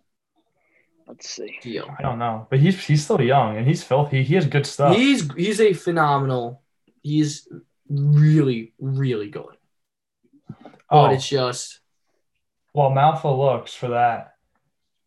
[1.08, 1.58] Let's see.
[1.62, 1.90] deal?
[1.98, 4.24] I don't know, but he's he's still young and he's filthy.
[4.24, 4.96] He has good stuff.
[4.96, 6.62] He's he's a phenomenal.
[7.02, 7.48] He's
[7.90, 9.56] really really good.
[10.90, 11.80] oh, But it's just
[12.74, 14.36] well, mouthful looks for that.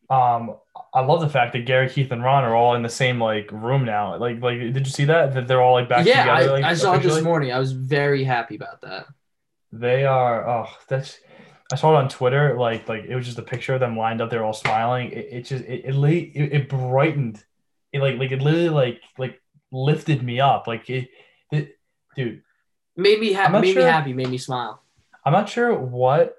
[0.09, 0.57] Um,
[0.93, 3.51] I love the fact that Gary, Keith, and Ron are all in the same like
[3.53, 4.17] room now.
[4.17, 5.35] Like, like, did you see that?
[5.35, 6.25] That they're all like back yeah.
[6.25, 6.51] together.
[6.51, 7.53] I, like, I saw it this morning.
[7.53, 9.07] I was very happy about that.
[9.73, 10.49] They are.
[10.49, 11.19] Oh, that's.
[11.73, 12.59] I saw it on Twitter.
[12.59, 14.31] Like, like it was just a picture of them lined up.
[14.31, 15.13] They're all smiling.
[15.13, 17.45] It, it just it it, it it brightened.
[17.93, 20.67] It like like it literally like like lifted me up.
[20.67, 21.11] Like it,
[21.53, 21.79] it
[22.17, 22.43] dude.
[22.97, 23.61] Made me happy.
[23.61, 24.13] Made sure- me happy.
[24.13, 24.83] Made me smile.
[25.25, 26.37] I'm not sure what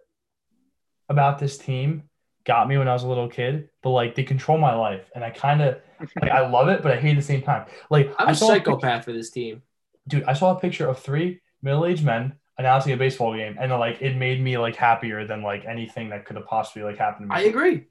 [1.07, 2.03] about this team
[2.45, 5.23] got me when I was a little kid, but like they control my life, and
[5.23, 5.79] I kind of
[6.21, 7.65] like I love it, but I hate it at the same time.
[7.89, 9.61] Like I'm I a saw a pic- psychopath for this team.
[10.07, 10.23] dude.
[10.23, 14.15] I saw a picture of three middle-aged men announcing a baseball game, and like it
[14.15, 17.41] made me like happier than like anything that could have possibly like happened to me.
[17.41, 17.85] I agree.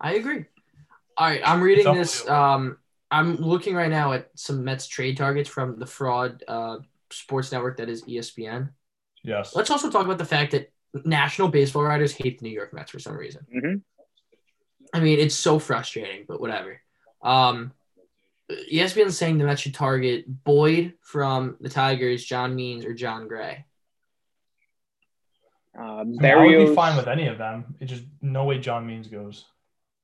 [0.00, 0.44] I agree.
[1.16, 2.26] All right, I'm reading this.
[2.28, 2.78] Um,
[3.10, 6.78] I'm looking right now at some Mets trade targets from the fraud uh,
[7.10, 8.70] sports network that is ESPN.
[9.22, 9.54] Yes.
[9.54, 10.72] Let's also talk about the fact that
[11.04, 13.46] national baseball writers hate the New York Mets for some reason.
[13.52, 13.74] hmm
[14.92, 16.80] I mean, it's so frustrating, but whatever.
[17.22, 17.72] Um,
[18.50, 23.28] ESPN is saying the Mets should target Boyd from the Tigers, John Means, or Jon
[23.28, 23.64] Gray.
[25.78, 27.76] Uh, I, mean, I would be fine with any of them.
[27.80, 29.46] It just no way John Means goes.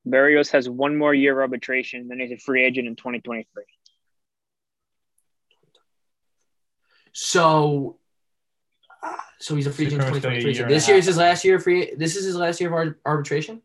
[0.07, 3.63] Berrios has one more year of arbitration, then he's a free agent in 2023.
[7.11, 7.97] So,
[9.03, 10.53] uh, so he's a free agent in pretty much gonna 2023.
[10.53, 11.93] So year and a this year is his last year of free.
[11.95, 13.61] This is his last year of arbitration.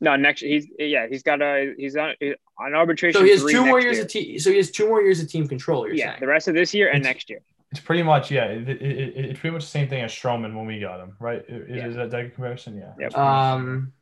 [0.00, 2.14] No, next he's yeah he's got a he's on
[2.58, 3.18] on arbitration.
[3.20, 4.04] So he has two more years year.
[4.04, 4.38] of team.
[4.38, 5.86] So he has two more years of team control.
[5.86, 6.20] You're yeah, saying.
[6.20, 7.40] the rest of this year and It's- next year.
[7.72, 8.44] It's pretty much yeah.
[8.44, 11.16] It, it, it, it's pretty much the same thing as Stroman when we got him,
[11.18, 11.44] right?
[11.48, 11.86] Is, Yeah.
[11.88, 12.76] is that that a comparison?
[12.76, 12.92] Yeah.
[12.98, 13.06] Yep.
[13.06, 13.92] It's pretty much- Um.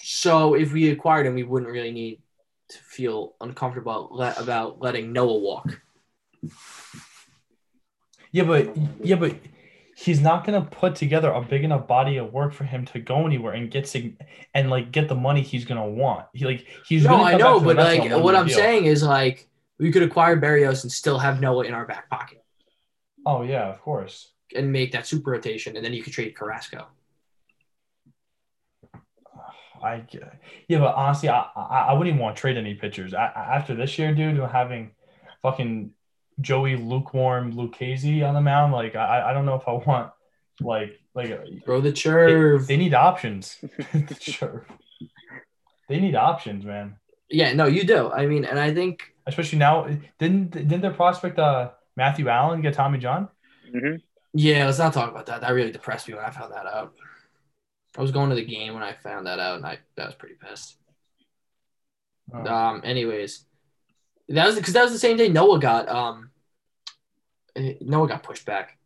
[0.00, 2.22] So if we acquired him, we wouldn't really need
[2.70, 5.80] to feel uncomfortable le- about letting Noah walk.
[8.32, 9.34] Yeah, but yeah, but
[10.04, 13.26] he's not gonna put together a big enough body of work for him to go
[13.26, 14.16] anywhere and get sig-
[14.54, 16.26] and like get the money he's gonna want.
[16.32, 18.56] He like he's no, I know, to but like what I'm deal.
[18.56, 22.44] saying is like we could acquire Berrios and still have Noah in our back pocket
[23.26, 24.32] Oh yeah, of course.
[24.54, 26.86] and make that super rotation, and then you could trade Carrasco.
[29.82, 30.04] I
[30.68, 33.26] yeah, but honestly, I I, I wouldn't even want to trade any pitchers I-
[33.58, 34.38] after this year, dude.
[34.38, 34.92] Having
[35.42, 35.90] fucking
[36.40, 40.12] Joey lukewarm Lucchesi on the mound, like I I don't know if I want
[40.60, 41.30] like like
[41.64, 43.58] Throw the they, they need options.
[44.20, 44.66] sure,
[45.88, 46.96] they need options, man.
[47.28, 48.10] yeah, no, you do.
[48.10, 49.86] I mean, and I think Especially now,
[50.18, 53.28] didn't didn't their prospect uh Matthew Allan get Tommy John?
[53.70, 53.96] hmm
[54.32, 55.42] Yeah, let's not talk about that.
[55.42, 56.94] That really depressed me when I found that out.
[57.96, 60.14] I was going to the game when I found that out, and I that was
[60.14, 60.76] pretty pissed.
[62.32, 62.46] Oh.
[62.46, 62.80] Um.
[62.84, 63.44] Anyways,
[64.28, 66.30] that was because that was the same day Noah got um.
[67.80, 68.78] Noah got pushed back.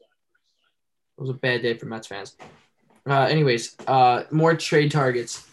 [0.00, 2.36] It was a bad day for Mets fans.
[3.06, 3.22] Uh.
[3.22, 5.46] Anyways, uh, more trade targets.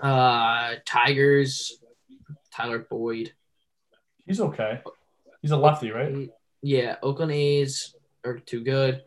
[0.00, 1.78] Uh, Tigers,
[2.52, 3.32] Tyler Boyd.
[4.26, 4.80] He's okay.
[5.40, 6.30] He's a lefty, right?
[6.62, 9.02] Yeah, Oakland A's are too good.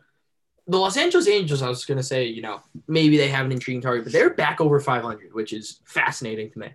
[0.66, 3.82] The Los Angeles Angels, I was gonna say, you know, maybe they have an intriguing
[3.82, 6.68] target, but they're back over 500, which is fascinating to me.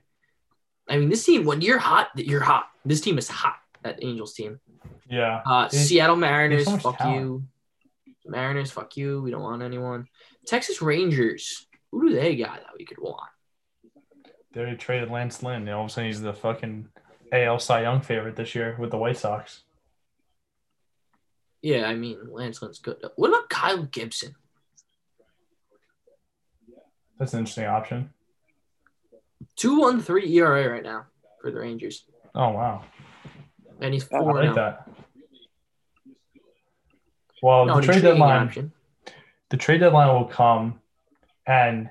[0.87, 2.65] I mean, this team, when you're hot, you're hot.
[2.85, 3.57] This team is hot.
[3.83, 4.59] That Angels team.
[5.09, 5.41] Yeah.
[5.45, 7.19] Uh, They- Seattle Mariners, so fuck talent.
[7.21, 7.43] you.
[8.25, 9.21] Mariners, fuck you.
[9.21, 10.07] We don't want anyone.
[10.47, 13.29] Texas Rangers, who do they got that we could want?
[14.53, 15.61] They already traded Lance Lynn.
[15.61, 16.87] And all of a sudden, he's the fucking
[17.31, 19.63] AL Cy Young favorite this year with the White Sox.
[21.61, 22.97] Yeah, I mean, Lance Lynn's good.
[23.15, 24.35] What about Kyle Gibson?
[27.19, 28.09] That's an interesting option.
[29.55, 31.05] Two one three ERA right now
[31.41, 32.83] for the Rangers, Oh wow,
[33.81, 34.51] and he's I I four like now.
[34.51, 34.55] Oh.
[34.55, 34.89] that.
[37.41, 38.71] Well, No, the trade deadline, option.
[39.49, 40.79] the trade deadline will come,
[41.45, 41.89] and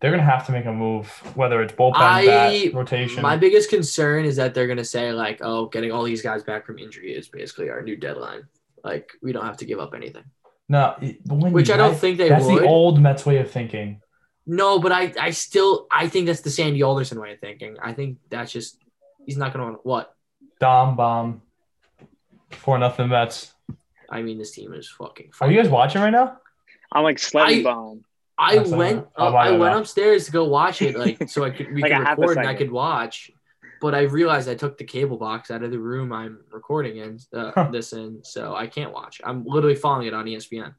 [0.00, 3.22] they're gonna have to make a move, whether it's bullpen, I- bat, rotation.
[3.22, 6.64] My biggest concern is that they're gonna say like, "Oh, getting all these guys back
[6.66, 8.46] from injury is basically our new deadline.
[8.84, 10.24] Like, we don't have to give up anything."
[10.68, 10.96] no,
[11.28, 12.62] when Which I don't think they That's would.
[12.62, 14.00] the old Mets way of thinking.
[14.46, 17.76] No, but I, I still, I think that's the Sandy Alderson way of thinking.
[17.82, 18.78] I think that's just
[19.24, 20.14] he's not gonna what.
[20.60, 21.42] Dom bomb,
[22.50, 23.52] four nothing Mets.
[24.08, 25.32] I mean, this team is fucking.
[25.40, 26.38] Are you guys watching right now?
[26.92, 28.04] I'm like sledding I- bomb.
[28.38, 29.60] I That's went, not- my I God.
[29.60, 32.18] went upstairs to go watch it, like so I could we Like could a half
[32.18, 33.30] a record and I could watch.
[33.80, 37.18] But I realized I took the cable box out of the room I'm recording in
[37.34, 37.68] uh, Huh.
[37.72, 39.20] this in, so I can't watch.
[39.24, 40.74] I'm literally following it on ESPN.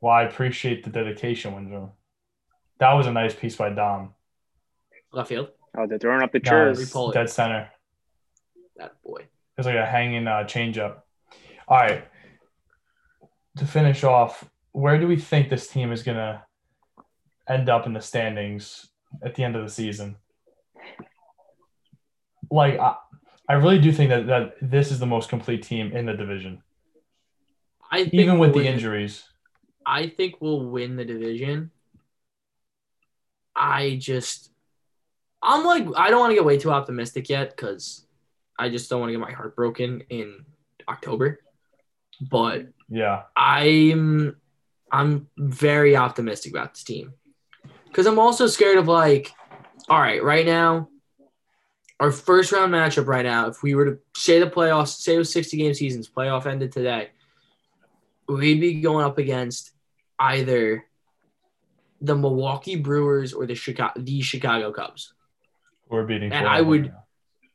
[0.00, 1.90] Well, I appreciate the dedication, Windrow.
[2.78, 4.14] That was a nice piece by Dom.
[5.12, 6.80] Left field, Oh, they're throwing up the chairs.
[6.80, 7.14] it's Repull it.
[7.14, 7.70] dead center.
[8.76, 9.26] that boy.
[9.58, 10.98] It's like a hanging uh, changeup.
[11.68, 12.04] All right.
[13.58, 16.42] To finish off, where do we think this team is going to
[17.48, 18.86] end up in the standings
[19.24, 20.16] at the end of the season?
[22.50, 22.96] Like, I,
[23.48, 26.62] I really do think that, that this is the most complete team in the division,
[27.90, 29.24] I think even with we'll the injuries.
[29.86, 31.70] I think we'll win the division.
[33.56, 34.50] I just,
[35.42, 38.06] I'm like, I don't want to get way too optimistic yet because
[38.58, 40.44] I just don't want to get my heart broken in
[40.88, 41.40] October.
[42.20, 43.22] But Yeah.
[43.34, 44.36] I'm,
[44.92, 47.14] I'm very optimistic about this team
[47.86, 49.32] because I'm also scared of like,
[49.88, 50.88] all right, right now,
[51.98, 55.18] our first round matchup right now, if we were to say the playoffs, say it
[55.18, 57.10] was 60 game seasons, playoff ended today,
[58.28, 59.72] we'd be going up against
[60.18, 60.84] either
[62.00, 65.12] the Milwaukee Brewers or the Chicago the Chicago Cubs.
[65.88, 66.32] We're beating.
[66.32, 67.02] And I would- now.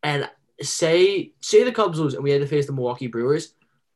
[0.04, 0.30] And
[0.62, 3.54] say say the Cubs lose and we had to face the Milwaukee Brewers,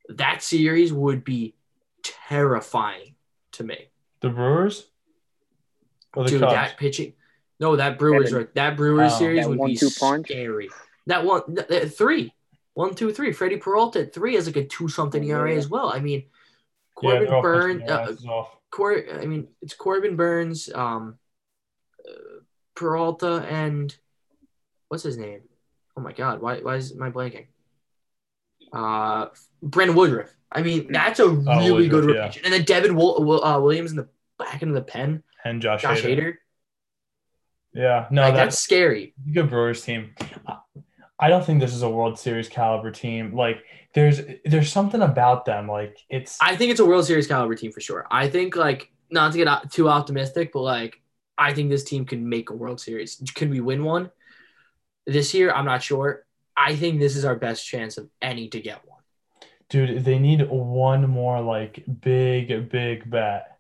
[0.10, 1.56] that series would be
[2.04, 3.16] terrifying
[3.54, 3.90] to me.
[4.22, 4.88] The Brewers?
[6.16, 6.54] Or the Dude, Cubs?
[6.54, 7.14] that pitching.
[7.60, 8.54] No, that Brewers Yeah, right.
[8.56, 10.28] That Brewers Oh, series that would be one-two punch.
[10.28, 10.70] scary.
[11.08, 12.34] That one th- th- three.
[12.74, 13.32] One, two, three.
[13.32, 15.36] Freddy Peralta at three has like a two something Yeah.
[15.38, 15.90] ERA as well.
[15.94, 16.26] I mean, yeah,
[16.96, 18.58] Corbin they're Burns, uh, off.
[18.76, 21.16] Cor- I mean, it's Corbin Burnes, um,
[22.06, 22.42] uh,
[22.76, 23.96] Peralta, and
[24.90, 25.42] what's his name?
[25.96, 27.46] Oh my God, why why is my blanking?
[28.74, 29.28] Uh,
[29.64, 30.36] Brandon Woodruff.
[30.52, 32.20] I mean, that's a really good Oh, yeah.
[32.24, 32.42] rotation.
[32.44, 35.24] And then Devin Will- uh, Williams in the back end of the pen.
[35.46, 36.18] And Josh, Josh Hader.
[36.20, 36.34] Hader.
[37.74, 38.08] Yeah.
[38.12, 39.14] No, like, that's that's scary.
[39.34, 40.16] good Brewers team.
[41.18, 43.34] I don't think this is a World Series caliber team.
[43.36, 43.64] Like
[43.96, 45.68] there's there's something about them.
[45.68, 48.06] Like it's I think it's a World Series caliber team for sure.
[48.12, 51.02] I think like not to get too optimistic, but like
[51.38, 53.22] I think this team can make a World Series.
[53.34, 54.12] Can we win one
[55.08, 55.52] this year?
[55.52, 56.26] I'm not sure.
[56.58, 59.02] I think this is our best chance of any to get one.
[59.70, 63.58] dude, they need one more like big, big bet.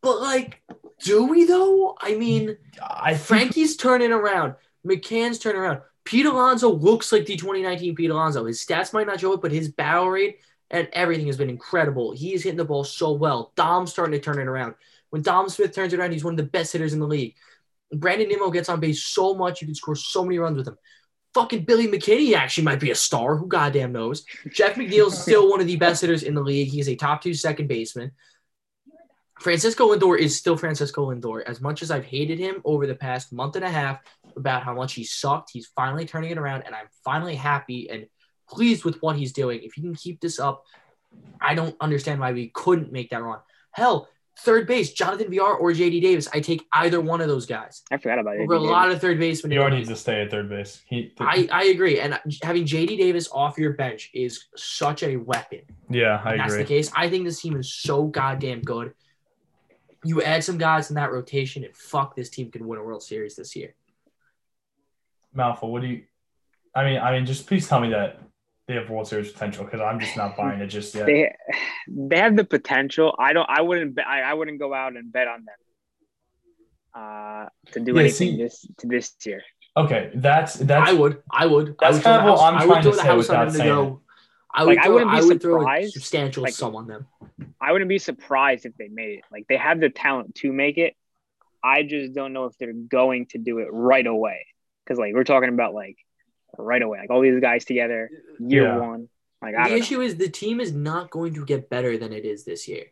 [0.00, 0.62] But like,
[1.00, 1.96] do we though?
[2.00, 4.54] I mean, I think Frankie's turning around.
[4.86, 5.80] McCann's turning around.
[6.08, 8.46] Pete Alonso looks like the 2019 Pete Alonso.
[8.46, 10.38] His stats might not show it, but his barrel rate
[10.70, 12.12] and everything has been incredible.
[12.12, 13.52] He's hitting the ball so well.
[13.56, 14.74] Dom's starting to turn it around.
[15.10, 17.34] When Dom Smith turns it around, he's one of the best hitters in the league.
[17.92, 20.78] Brandon Nimmo gets on base so much, you can score so many runs with him.
[21.34, 23.36] Fucking Billy McKinney actually might be a star.
[23.36, 24.24] Who goddamn knows?
[24.50, 26.68] Jeff McNeil's still one of the best hitters in the league.
[26.68, 28.12] He's a top two second baseman.
[29.40, 31.42] Francisco Lindor is still Francisco Lindor.
[31.44, 34.00] As much as I've hated him over the past month and a half
[34.38, 38.06] about how much he sucked, he's finally turning it around, and I'm finally happy and
[38.48, 39.60] pleased with what he's doing.
[39.62, 40.64] If he can keep this up,
[41.40, 43.40] I don't understand why we couldn't make that run.
[43.72, 44.08] Hell,
[44.40, 46.28] third base, Jonathan Villar or JD Davis.
[46.32, 48.42] I take either one of those guys I forgot about it.
[48.42, 49.50] over a lot of third basemen.
[49.52, 50.80] He already needs to stay at third base.
[50.86, 51.98] He, I, I agree.
[52.00, 55.60] And having JD Davis off your bench is such a weapon.
[55.90, 56.62] yeah, I If that's agree.
[56.62, 56.92] the case.
[56.96, 58.92] I think this team is so goddamn good.
[60.04, 63.02] You add some guys in that rotation, and fuck, this team can win a World
[63.02, 63.74] Series this year.
[65.38, 66.02] Malfoy, what do you?
[66.74, 68.20] I mean, I mean, just please tell me that
[68.66, 71.06] they have World Series potential because I'm just not buying it just yet.
[71.06, 71.32] They
[71.86, 73.14] they have the potential.
[73.18, 73.48] I don't.
[73.48, 73.94] I wouldn't.
[73.94, 75.54] bet- I, I wouldn't go out and bet on them
[76.94, 79.42] uh, to do Yeah, anything see- this to this year.
[79.76, 81.22] Okay, that's that's I would.
[81.30, 81.76] I would.
[81.80, 84.02] That's I would kind of what I'm I trying to say without saying go.
[84.52, 86.86] I would, Like, I wouldn't be I would throw a surprised, substantial like- sum on
[86.88, 87.06] them.
[87.60, 89.24] I wouldn't be surprised if they made it.
[89.30, 90.94] Like they have the talent to make it.
[91.62, 94.46] I just don't know if they're going to do it right away.
[94.88, 95.98] Because like we're talking about like
[96.56, 98.08] right away, like all these guys together,
[98.40, 98.78] year Yeah.
[98.78, 99.08] one.
[99.42, 99.82] Like I The don't know.
[99.84, 102.86] issue is the team is not going to get better than it is this year.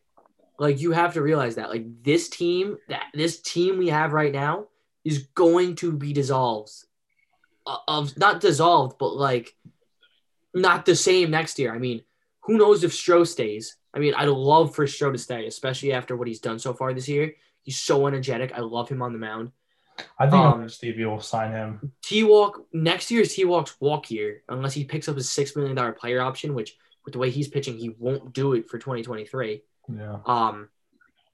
[0.58, 1.70] Like you have to realize that.
[1.70, 4.66] Like this team, that this team we have right now
[5.04, 6.70] is going to be dissolved.
[7.66, 9.56] Uh, Of not dissolved, but like
[10.54, 11.74] not the same next year.
[11.74, 12.02] I mean,
[12.42, 13.76] who knows if Stroh stays?
[13.94, 16.92] I mean, I'd love for Stroh to stay, especially after what he's done so far
[16.92, 17.34] this year.
[17.62, 18.52] He's so energetic.
[18.54, 19.50] I love him on the mound.
[20.18, 21.92] I think um, Stevie will sign him.
[22.02, 25.56] T Walk next year is T Walk's walk year, unless he picks up his six
[25.56, 28.78] million dollar player option, which with the way he's pitching, he won't do it for
[28.78, 29.62] 2023.
[29.88, 30.68] Yeah, Um,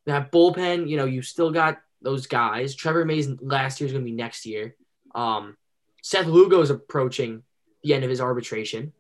[0.05, 2.75] that bullpen, you know, you still got those guys.
[2.75, 4.77] Trevor May's last year is going to be next year.
[5.15, 5.57] Um,
[6.03, 7.43] Seth Lugo is approaching
[7.83, 8.93] the end of his arbitration.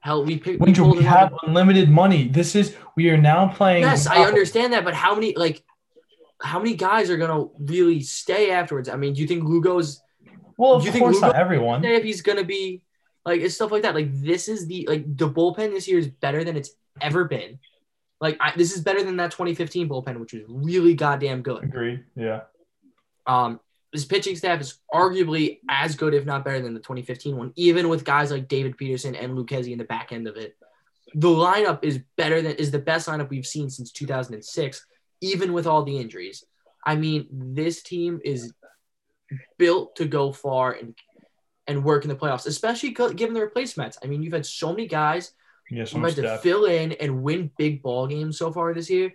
[0.00, 0.60] Hell, we picked.
[0.60, 2.28] We we have unlimited money.
[2.28, 3.84] This is we are now playing.
[3.84, 5.62] Yes, I understand that, but how many like
[6.44, 8.88] how many guys are gonna really stay afterwards?
[8.88, 10.00] I mean, do you think Lugo's
[10.56, 11.84] Well, Do you think course Lugo- not everyone.
[11.84, 12.82] if he's gonna be
[13.24, 13.94] like it's stuff like that.
[13.94, 17.58] Like this is the like the bullpen this year is better than it's ever been.
[18.20, 21.64] Like I, this is better than that 2015 bullpen, which was really goddamn good.
[21.64, 22.04] Agreed.
[22.14, 22.42] Yeah.
[23.26, 23.58] Um,
[23.92, 27.88] this pitching staff is arguably as good, if not better, than the 2015 one, even
[27.88, 30.56] with guys like David Peterson and Lucchesi in the back end of it.
[31.14, 34.86] The lineup is better than is the best lineup we've seen since 2006,
[35.24, 36.44] even with all the injuries.
[36.84, 38.52] I mean, this team is
[39.58, 40.94] built to go far and
[41.66, 43.96] and work in the playoffs, especially given the replacements.
[44.04, 45.32] I mean, you've had so many guys
[45.70, 45.86] Yeah.
[45.86, 49.14] So who had to fill in and win big ball games so far this year.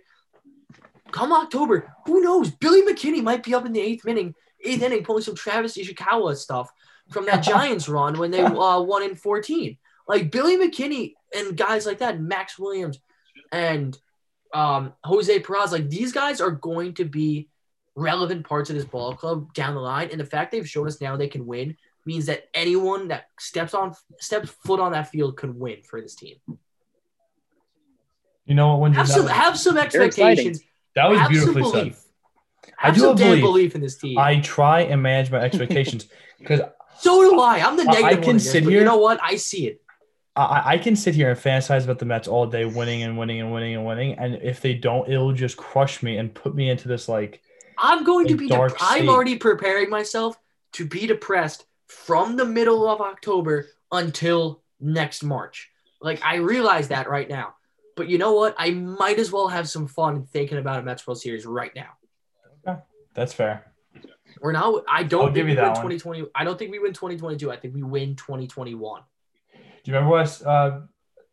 [1.12, 2.50] Come October, who knows?
[2.50, 6.36] Billy McKinney might be up in the eighth inning, eighth inning, pulling some Travis Ishikawa
[6.36, 6.70] stuff
[7.10, 9.78] from that Giants run when they uh, won in 14.
[10.08, 12.98] Like Billy McKinney and guys like that, Max Williams
[13.52, 13.96] and
[14.52, 17.48] um, Jose Perez, like these guys are going to be
[17.96, 20.08] relevant parts of this ball club down the line.
[20.10, 23.74] And the fact they've shown us now they can win means that anyone that steps
[23.74, 26.36] on steps foot on that field can win for this team.
[28.46, 28.80] You know what?
[28.80, 30.60] When Have some have some expectations.
[30.96, 31.72] that was have beautifully said.
[31.72, 32.02] belief.
[32.82, 33.42] I do some belief.
[33.42, 34.18] belief in this team.
[34.18, 36.08] I try and manage my expectations
[36.38, 36.60] because
[36.98, 37.58] so do I.
[37.60, 38.10] I'm the I- I negative.
[38.10, 39.20] can one in this, sit here- You know what?
[39.22, 39.82] I see it.
[40.42, 43.40] I, I can sit here and fantasize about the Mets all day, winning and winning
[43.40, 44.18] and winning and winning.
[44.18, 47.42] And if they don't, it'll just crush me and put me into this like
[47.78, 48.48] I'm going to be.
[48.48, 50.36] Dep- I'm already preparing myself
[50.72, 55.70] to be depressed from the middle of October until next March.
[56.00, 57.54] Like I realize that right now.
[57.96, 58.54] But you know what?
[58.58, 61.90] I might as well have some fun thinking about a Mets World Series right now.
[62.66, 62.78] Okay.
[63.14, 63.66] that's fair.
[64.40, 64.82] We're now.
[64.88, 65.74] I don't I'll think give we you win one.
[65.74, 66.26] 2020.
[66.34, 67.50] I don't think we win 2022.
[67.50, 69.02] I think we win 2021.
[69.84, 70.80] Do you remember what I uh,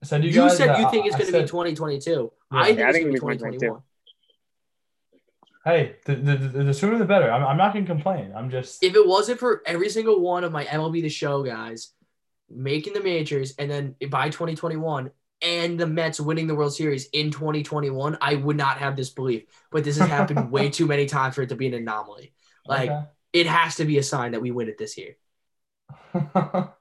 [0.03, 0.21] said?
[0.21, 2.31] to You, You, guys said you think it's going to be 2022.
[2.51, 2.59] Yeah.
[2.59, 3.81] I think Yeah, I it's going to be it'll 2021.
[5.67, 7.29] Hey, the, the, the, the sooner the better.
[7.29, 8.31] I'm, I'm not gonna complain.
[8.33, 11.91] I'm just If it wasn't for every single one of my MLB The Show guys
[12.49, 17.31] making the majors and then by 2021 and the Mets winning the World Series in
[17.31, 19.43] 2021, I would not have this belief.
[19.69, 22.31] But this has happened way too many times for it to be an anomaly.
[22.65, 22.89] Like
[23.33, 25.17] it has to be a sign that we win it this year.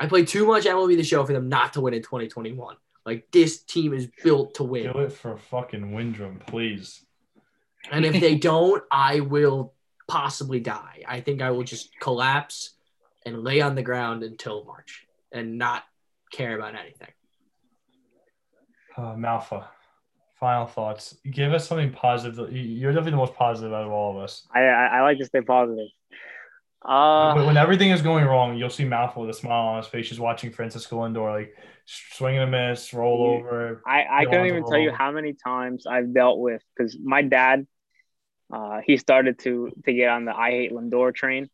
[0.00, 0.06] Okay.
[0.06, 2.76] I play too much MLB The Show for them not to win in 2021.
[3.04, 4.92] Like this team is built to win.
[4.92, 7.04] Do it for fucking Windrum, please.
[7.90, 9.74] And if they don't, I will
[10.08, 11.02] possibly die.
[11.06, 12.70] I think I will just collapse
[13.26, 15.84] and lay on the ground until March and not
[16.32, 17.08] care about anything.
[18.96, 19.66] Uh, Malfa,
[20.38, 21.16] final thoughts.
[21.30, 22.52] Give us something positive.
[22.52, 24.46] You're definitely the most positive out of all of us.
[24.52, 25.88] I, I I like to stay positive.
[26.82, 29.86] Uh, when, when everything is going wrong, you'll see Malfa with a smile on his
[29.86, 31.54] face, just watching Francisco Lindor like
[31.84, 33.82] swing and a miss, roll over.
[33.86, 37.66] I, I couldn't even tell you how many times I've dealt with because my dad,
[38.52, 41.48] uh, he started to to get on the I hate Lindor train.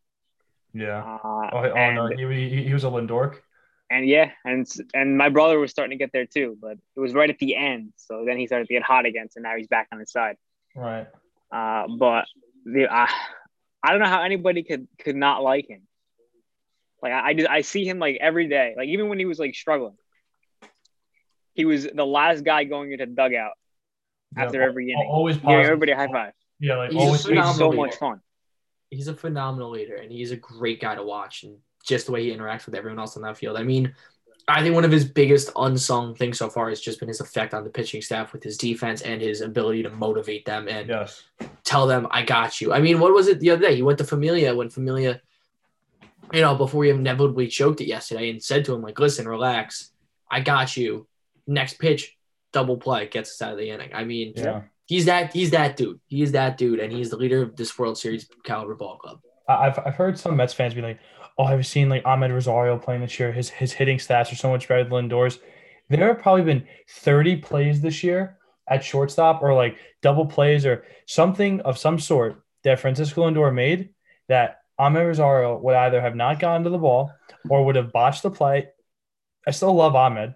[0.73, 0.99] Yeah.
[1.03, 3.37] Uh, Oh, oh and no, he, he, he was a Lindork.
[3.91, 7.15] and yeah, and and my brother was starting to get there too, but it was
[7.15, 7.93] right at the end.
[7.97, 9.29] So then he started to get hot again.
[9.31, 10.37] So now he's back on his side.
[10.75, 11.07] Right.
[11.51, 12.27] Uh, but
[12.65, 13.07] the uh,
[13.83, 15.83] I don't know how anybody could could not like him.
[17.03, 18.75] Like I, I just I see him like every day.
[18.77, 19.97] Like even when he was like struggling,
[21.55, 23.53] he was the last guy going into the dugout
[24.37, 25.09] after Yeah, every inning.
[25.09, 26.33] Always Yeah, everybody high five.
[26.59, 27.25] Yeah, like He's always.
[27.25, 28.21] just so much fun.
[28.91, 32.25] He's a phenomenal leader, and he's a great guy to watch, and just the way
[32.25, 33.57] he interacts with everyone else on that field.
[33.57, 33.95] I mean,
[34.49, 37.53] I think one of his biggest unsung things so far has just been his effect
[37.53, 41.25] on the pitching staff with his defense and his ability to motivate them and Yes.
[41.65, 43.75] tell them, "I got you." I mean, what was it the other day?
[43.75, 45.21] He went to Familia when Familia,
[46.33, 49.91] you know, before he inevitably choked it yesterday, and said to him, "Like, listen, relax,
[50.31, 51.09] I got you."
[51.49, 52.17] Next pitch,
[52.53, 53.91] double play, gets us out of the inning.
[53.95, 54.63] I mean, Yeah.
[54.87, 55.99] he's that he's that dude.
[56.07, 59.21] He's that dude, and he's the leader of this World Series caliber ball club.
[59.49, 60.99] I've, I've heard some Mets fans be like,
[61.39, 63.33] "Oh, I've seen like Amed Rosario playing this year.
[63.33, 65.39] His his hitting stats are so much better than Lindor's."
[65.89, 70.85] There have probably been 30 plays this year at shortstop, or like double plays, or
[71.07, 73.91] something of some sort that Francisco Lindor made
[74.29, 77.13] that Amed Rosario would either have not gotten to the ball
[77.49, 78.69] or would have botched the play.
[79.47, 80.35] I still love Amed.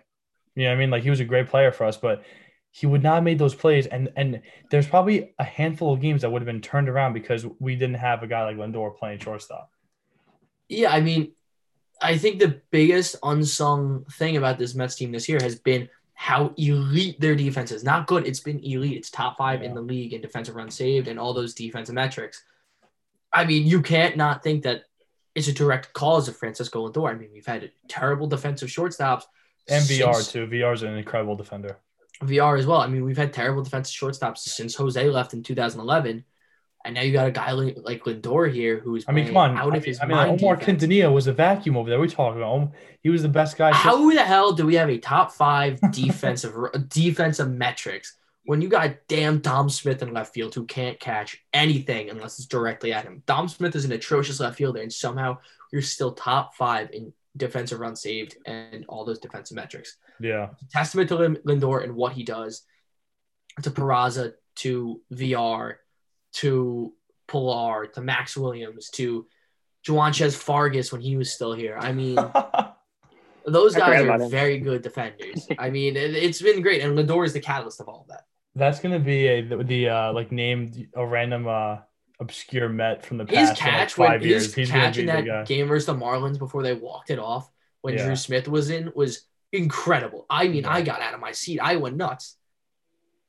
[0.54, 0.90] You know what I mean?
[0.90, 2.22] Like he was a great player for us, but
[2.70, 3.86] he would not have made those plays.
[3.86, 7.44] And and there's probably a handful of games that would have been turned around because
[7.58, 9.70] we didn't have a guy like Lindor playing shortstop.
[10.70, 11.32] Yeah, I mean,
[12.00, 16.54] I think the biggest unsung thing about this Mets team this year has been how
[16.56, 17.82] elite their defense is.
[17.82, 18.96] Not good, it's been elite.
[18.96, 22.42] It's top five in the league in defensive runs saved and all those defensive metrics.
[23.32, 24.84] I mean, you can't not think that
[25.34, 27.10] it's a direct cause of Francisco Lindor.
[27.10, 29.22] I mean, we've had terrible defensive shortstops
[29.68, 30.46] And VR since- too.
[30.46, 31.78] VR is an incredible defender.
[32.22, 32.80] VR as well.
[32.80, 36.24] I mean, we've had terrible defensive shortstops since Jose left in 2011,
[36.84, 39.56] and now you got a guy like, Lindor here who's I mean, come on.
[39.56, 40.40] out I of mean, his I mean mind.
[40.42, 40.82] Omar defense.
[40.84, 42.00] Quintanilla was a vacuum over there.
[42.00, 42.70] We talk about him.
[43.02, 43.72] He was the best guy.
[43.72, 46.54] How the hell do we have a top five defensive
[46.88, 52.08] defensive metrics when you got damn Dom Smith in left field who can't catch anything
[52.08, 53.22] unless it's directly at him?
[53.26, 55.38] Dom Smith is an atrocious left fielder, and somehow
[55.72, 59.96] you're still top five in defensive runs saved and all those defensive metrics.
[60.18, 60.48] Yeah.
[60.70, 62.62] Testament to Lindor and what he does,
[63.62, 65.76] to Peraza, to VR,
[66.34, 66.92] to
[67.28, 69.26] Pilar, to Max Williams, to
[69.86, 71.76] Johneshwy Fargas when he was still here.
[71.78, 72.18] I mean.
[73.46, 75.48] Those guys are very good defenders.
[75.58, 78.24] I mean, it, it's been great, and Lindor is the catalyst of all of that.
[78.54, 81.78] That's gonna be a the, the uh like named a random uh
[82.20, 84.44] obscure Met from the His past for, like, catch, five when years.
[84.46, 85.44] his He's catch be in the that guy.
[85.44, 87.50] game versus the Marlins before they walked it off
[87.80, 88.04] when Yeah.
[88.04, 89.22] Drew Smith was in was
[89.52, 90.26] incredible.
[90.28, 90.72] I mean, Yeah.
[90.74, 91.60] I got out of my seat.
[91.60, 92.36] I went nuts.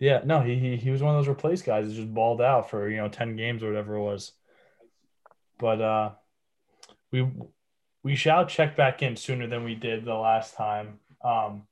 [0.02, 2.70] Yeah, no, he, he he was one of those replace guys that just balled out
[2.72, 4.32] for you know ten games or whatever it was.
[5.60, 6.10] But uh,
[7.12, 7.28] we
[8.04, 11.00] we shall check back in sooner than we did the last time.
[11.24, 11.68] Um,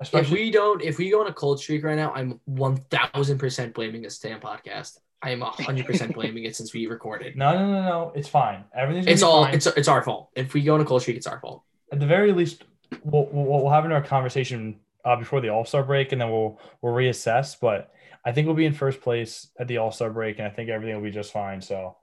[0.00, 3.38] If we don't, if we go on a cold streak right now, I'm one thousand
[3.38, 4.98] percent blaming this damn podcast.
[5.20, 7.36] I am hundred percent blaming it since we recorded.
[7.36, 9.54] no no no no it's fine everything's It's all fine.
[9.54, 10.30] it's it's our fault.
[10.34, 11.62] If we go on a cold streak, it's our fault.
[11.92, 12.64] at the very least
[13.04, 16.30] we'll we'll, we'll have in our conversation uh, before the All Star break and then
[16.30, 17.56] we'll we'll reassess.
[17.60, 17.90] But
[18.24, 20.68] I think we'll be in first place at the All Star break and I think
[20.68, 21.62] everything will be just fine.
[21.62, 21.96] So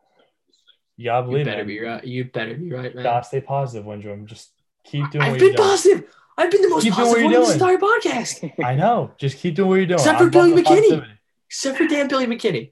[0.97, 1.67] you gotta You better it.
[1.67, 2.03] be right.
[2.03, 3.03] You better be right, man.
[3.03, 4.25] Gotta stay positive, Windrum.
[4.25, 4.51] Just
[4.85, 5.69] keep doing I've what been you're doing.
[5.69, 6.03] positive.
[6.37, 9.11] I've been the most Keep doing positive what one in this entire podcast, I know.
[9.19, 9.99] Just keep doing what you're doing.
[9.99, 10.65] Except for I'm Billy McKinney.
[10.65, 11.11] positivity.
[11.47, 12.71] except for damn Billy McKinney.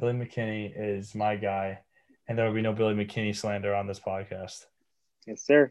[0.00, 1.80] Billy McKinney is my guy,
[2.28, 4.64] and there will be no Billy McKinney slander on this podcast.
[5.26, 5.70] Yes, sir.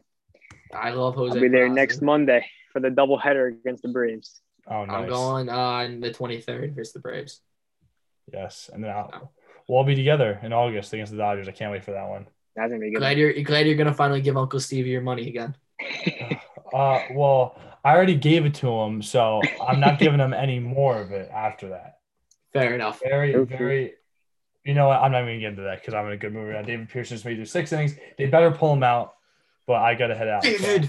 [0.72, 1.34] I love Jose.
[1.34, 1.74] I'll be there Peraza.
[1.74, 4.42] next Monday for the doubleheader against the Braves.
[4.70, 4.96] Oh, nice.
[5.04, 7.40] I'm going on the 23rd versus the Braves.
[8.32, 9.32] Yes, and then I'll,
[9.68, 11.48] we'll all be together in August against the Dodgers.
[11.48, 12.26] I can't wait for that one.
[12.56, 12.98] That's gonna be good.
[12.98, 15.56] Glad you're glad you're gonna finally give Uncle Stevie your money again.
[16.72, 21.00] Uh, well, I already gave it to him, so I'm not giving him any more
[21.00, 21.98] of it after that.
[22.52, 23.00] Fair enough.
[23.00, 23.56] Very, Okay.
[23.56, 23.92] very.
[24.64, 25.00] You know what?
[25.00, 26.66] I'm not even gonna get into that because I'm in a good mood right now.
[26.66, 27.94] David Peterson's made through six innings.
[28.18, 29.14] They better pull him out,
[29.68, 30.42] but I gotta head out.
[30.42, 30.88] David, I'll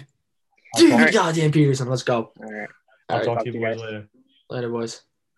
[0.74, 2.32] talk, David, goddamn Peterson, let's go.
[2.40, 2.70] All right.
[3.10, 3.80] I'll All right, talk talk to you boys guys.
[3.80, 4.10] later.
[4.50, 5.02] later, boys.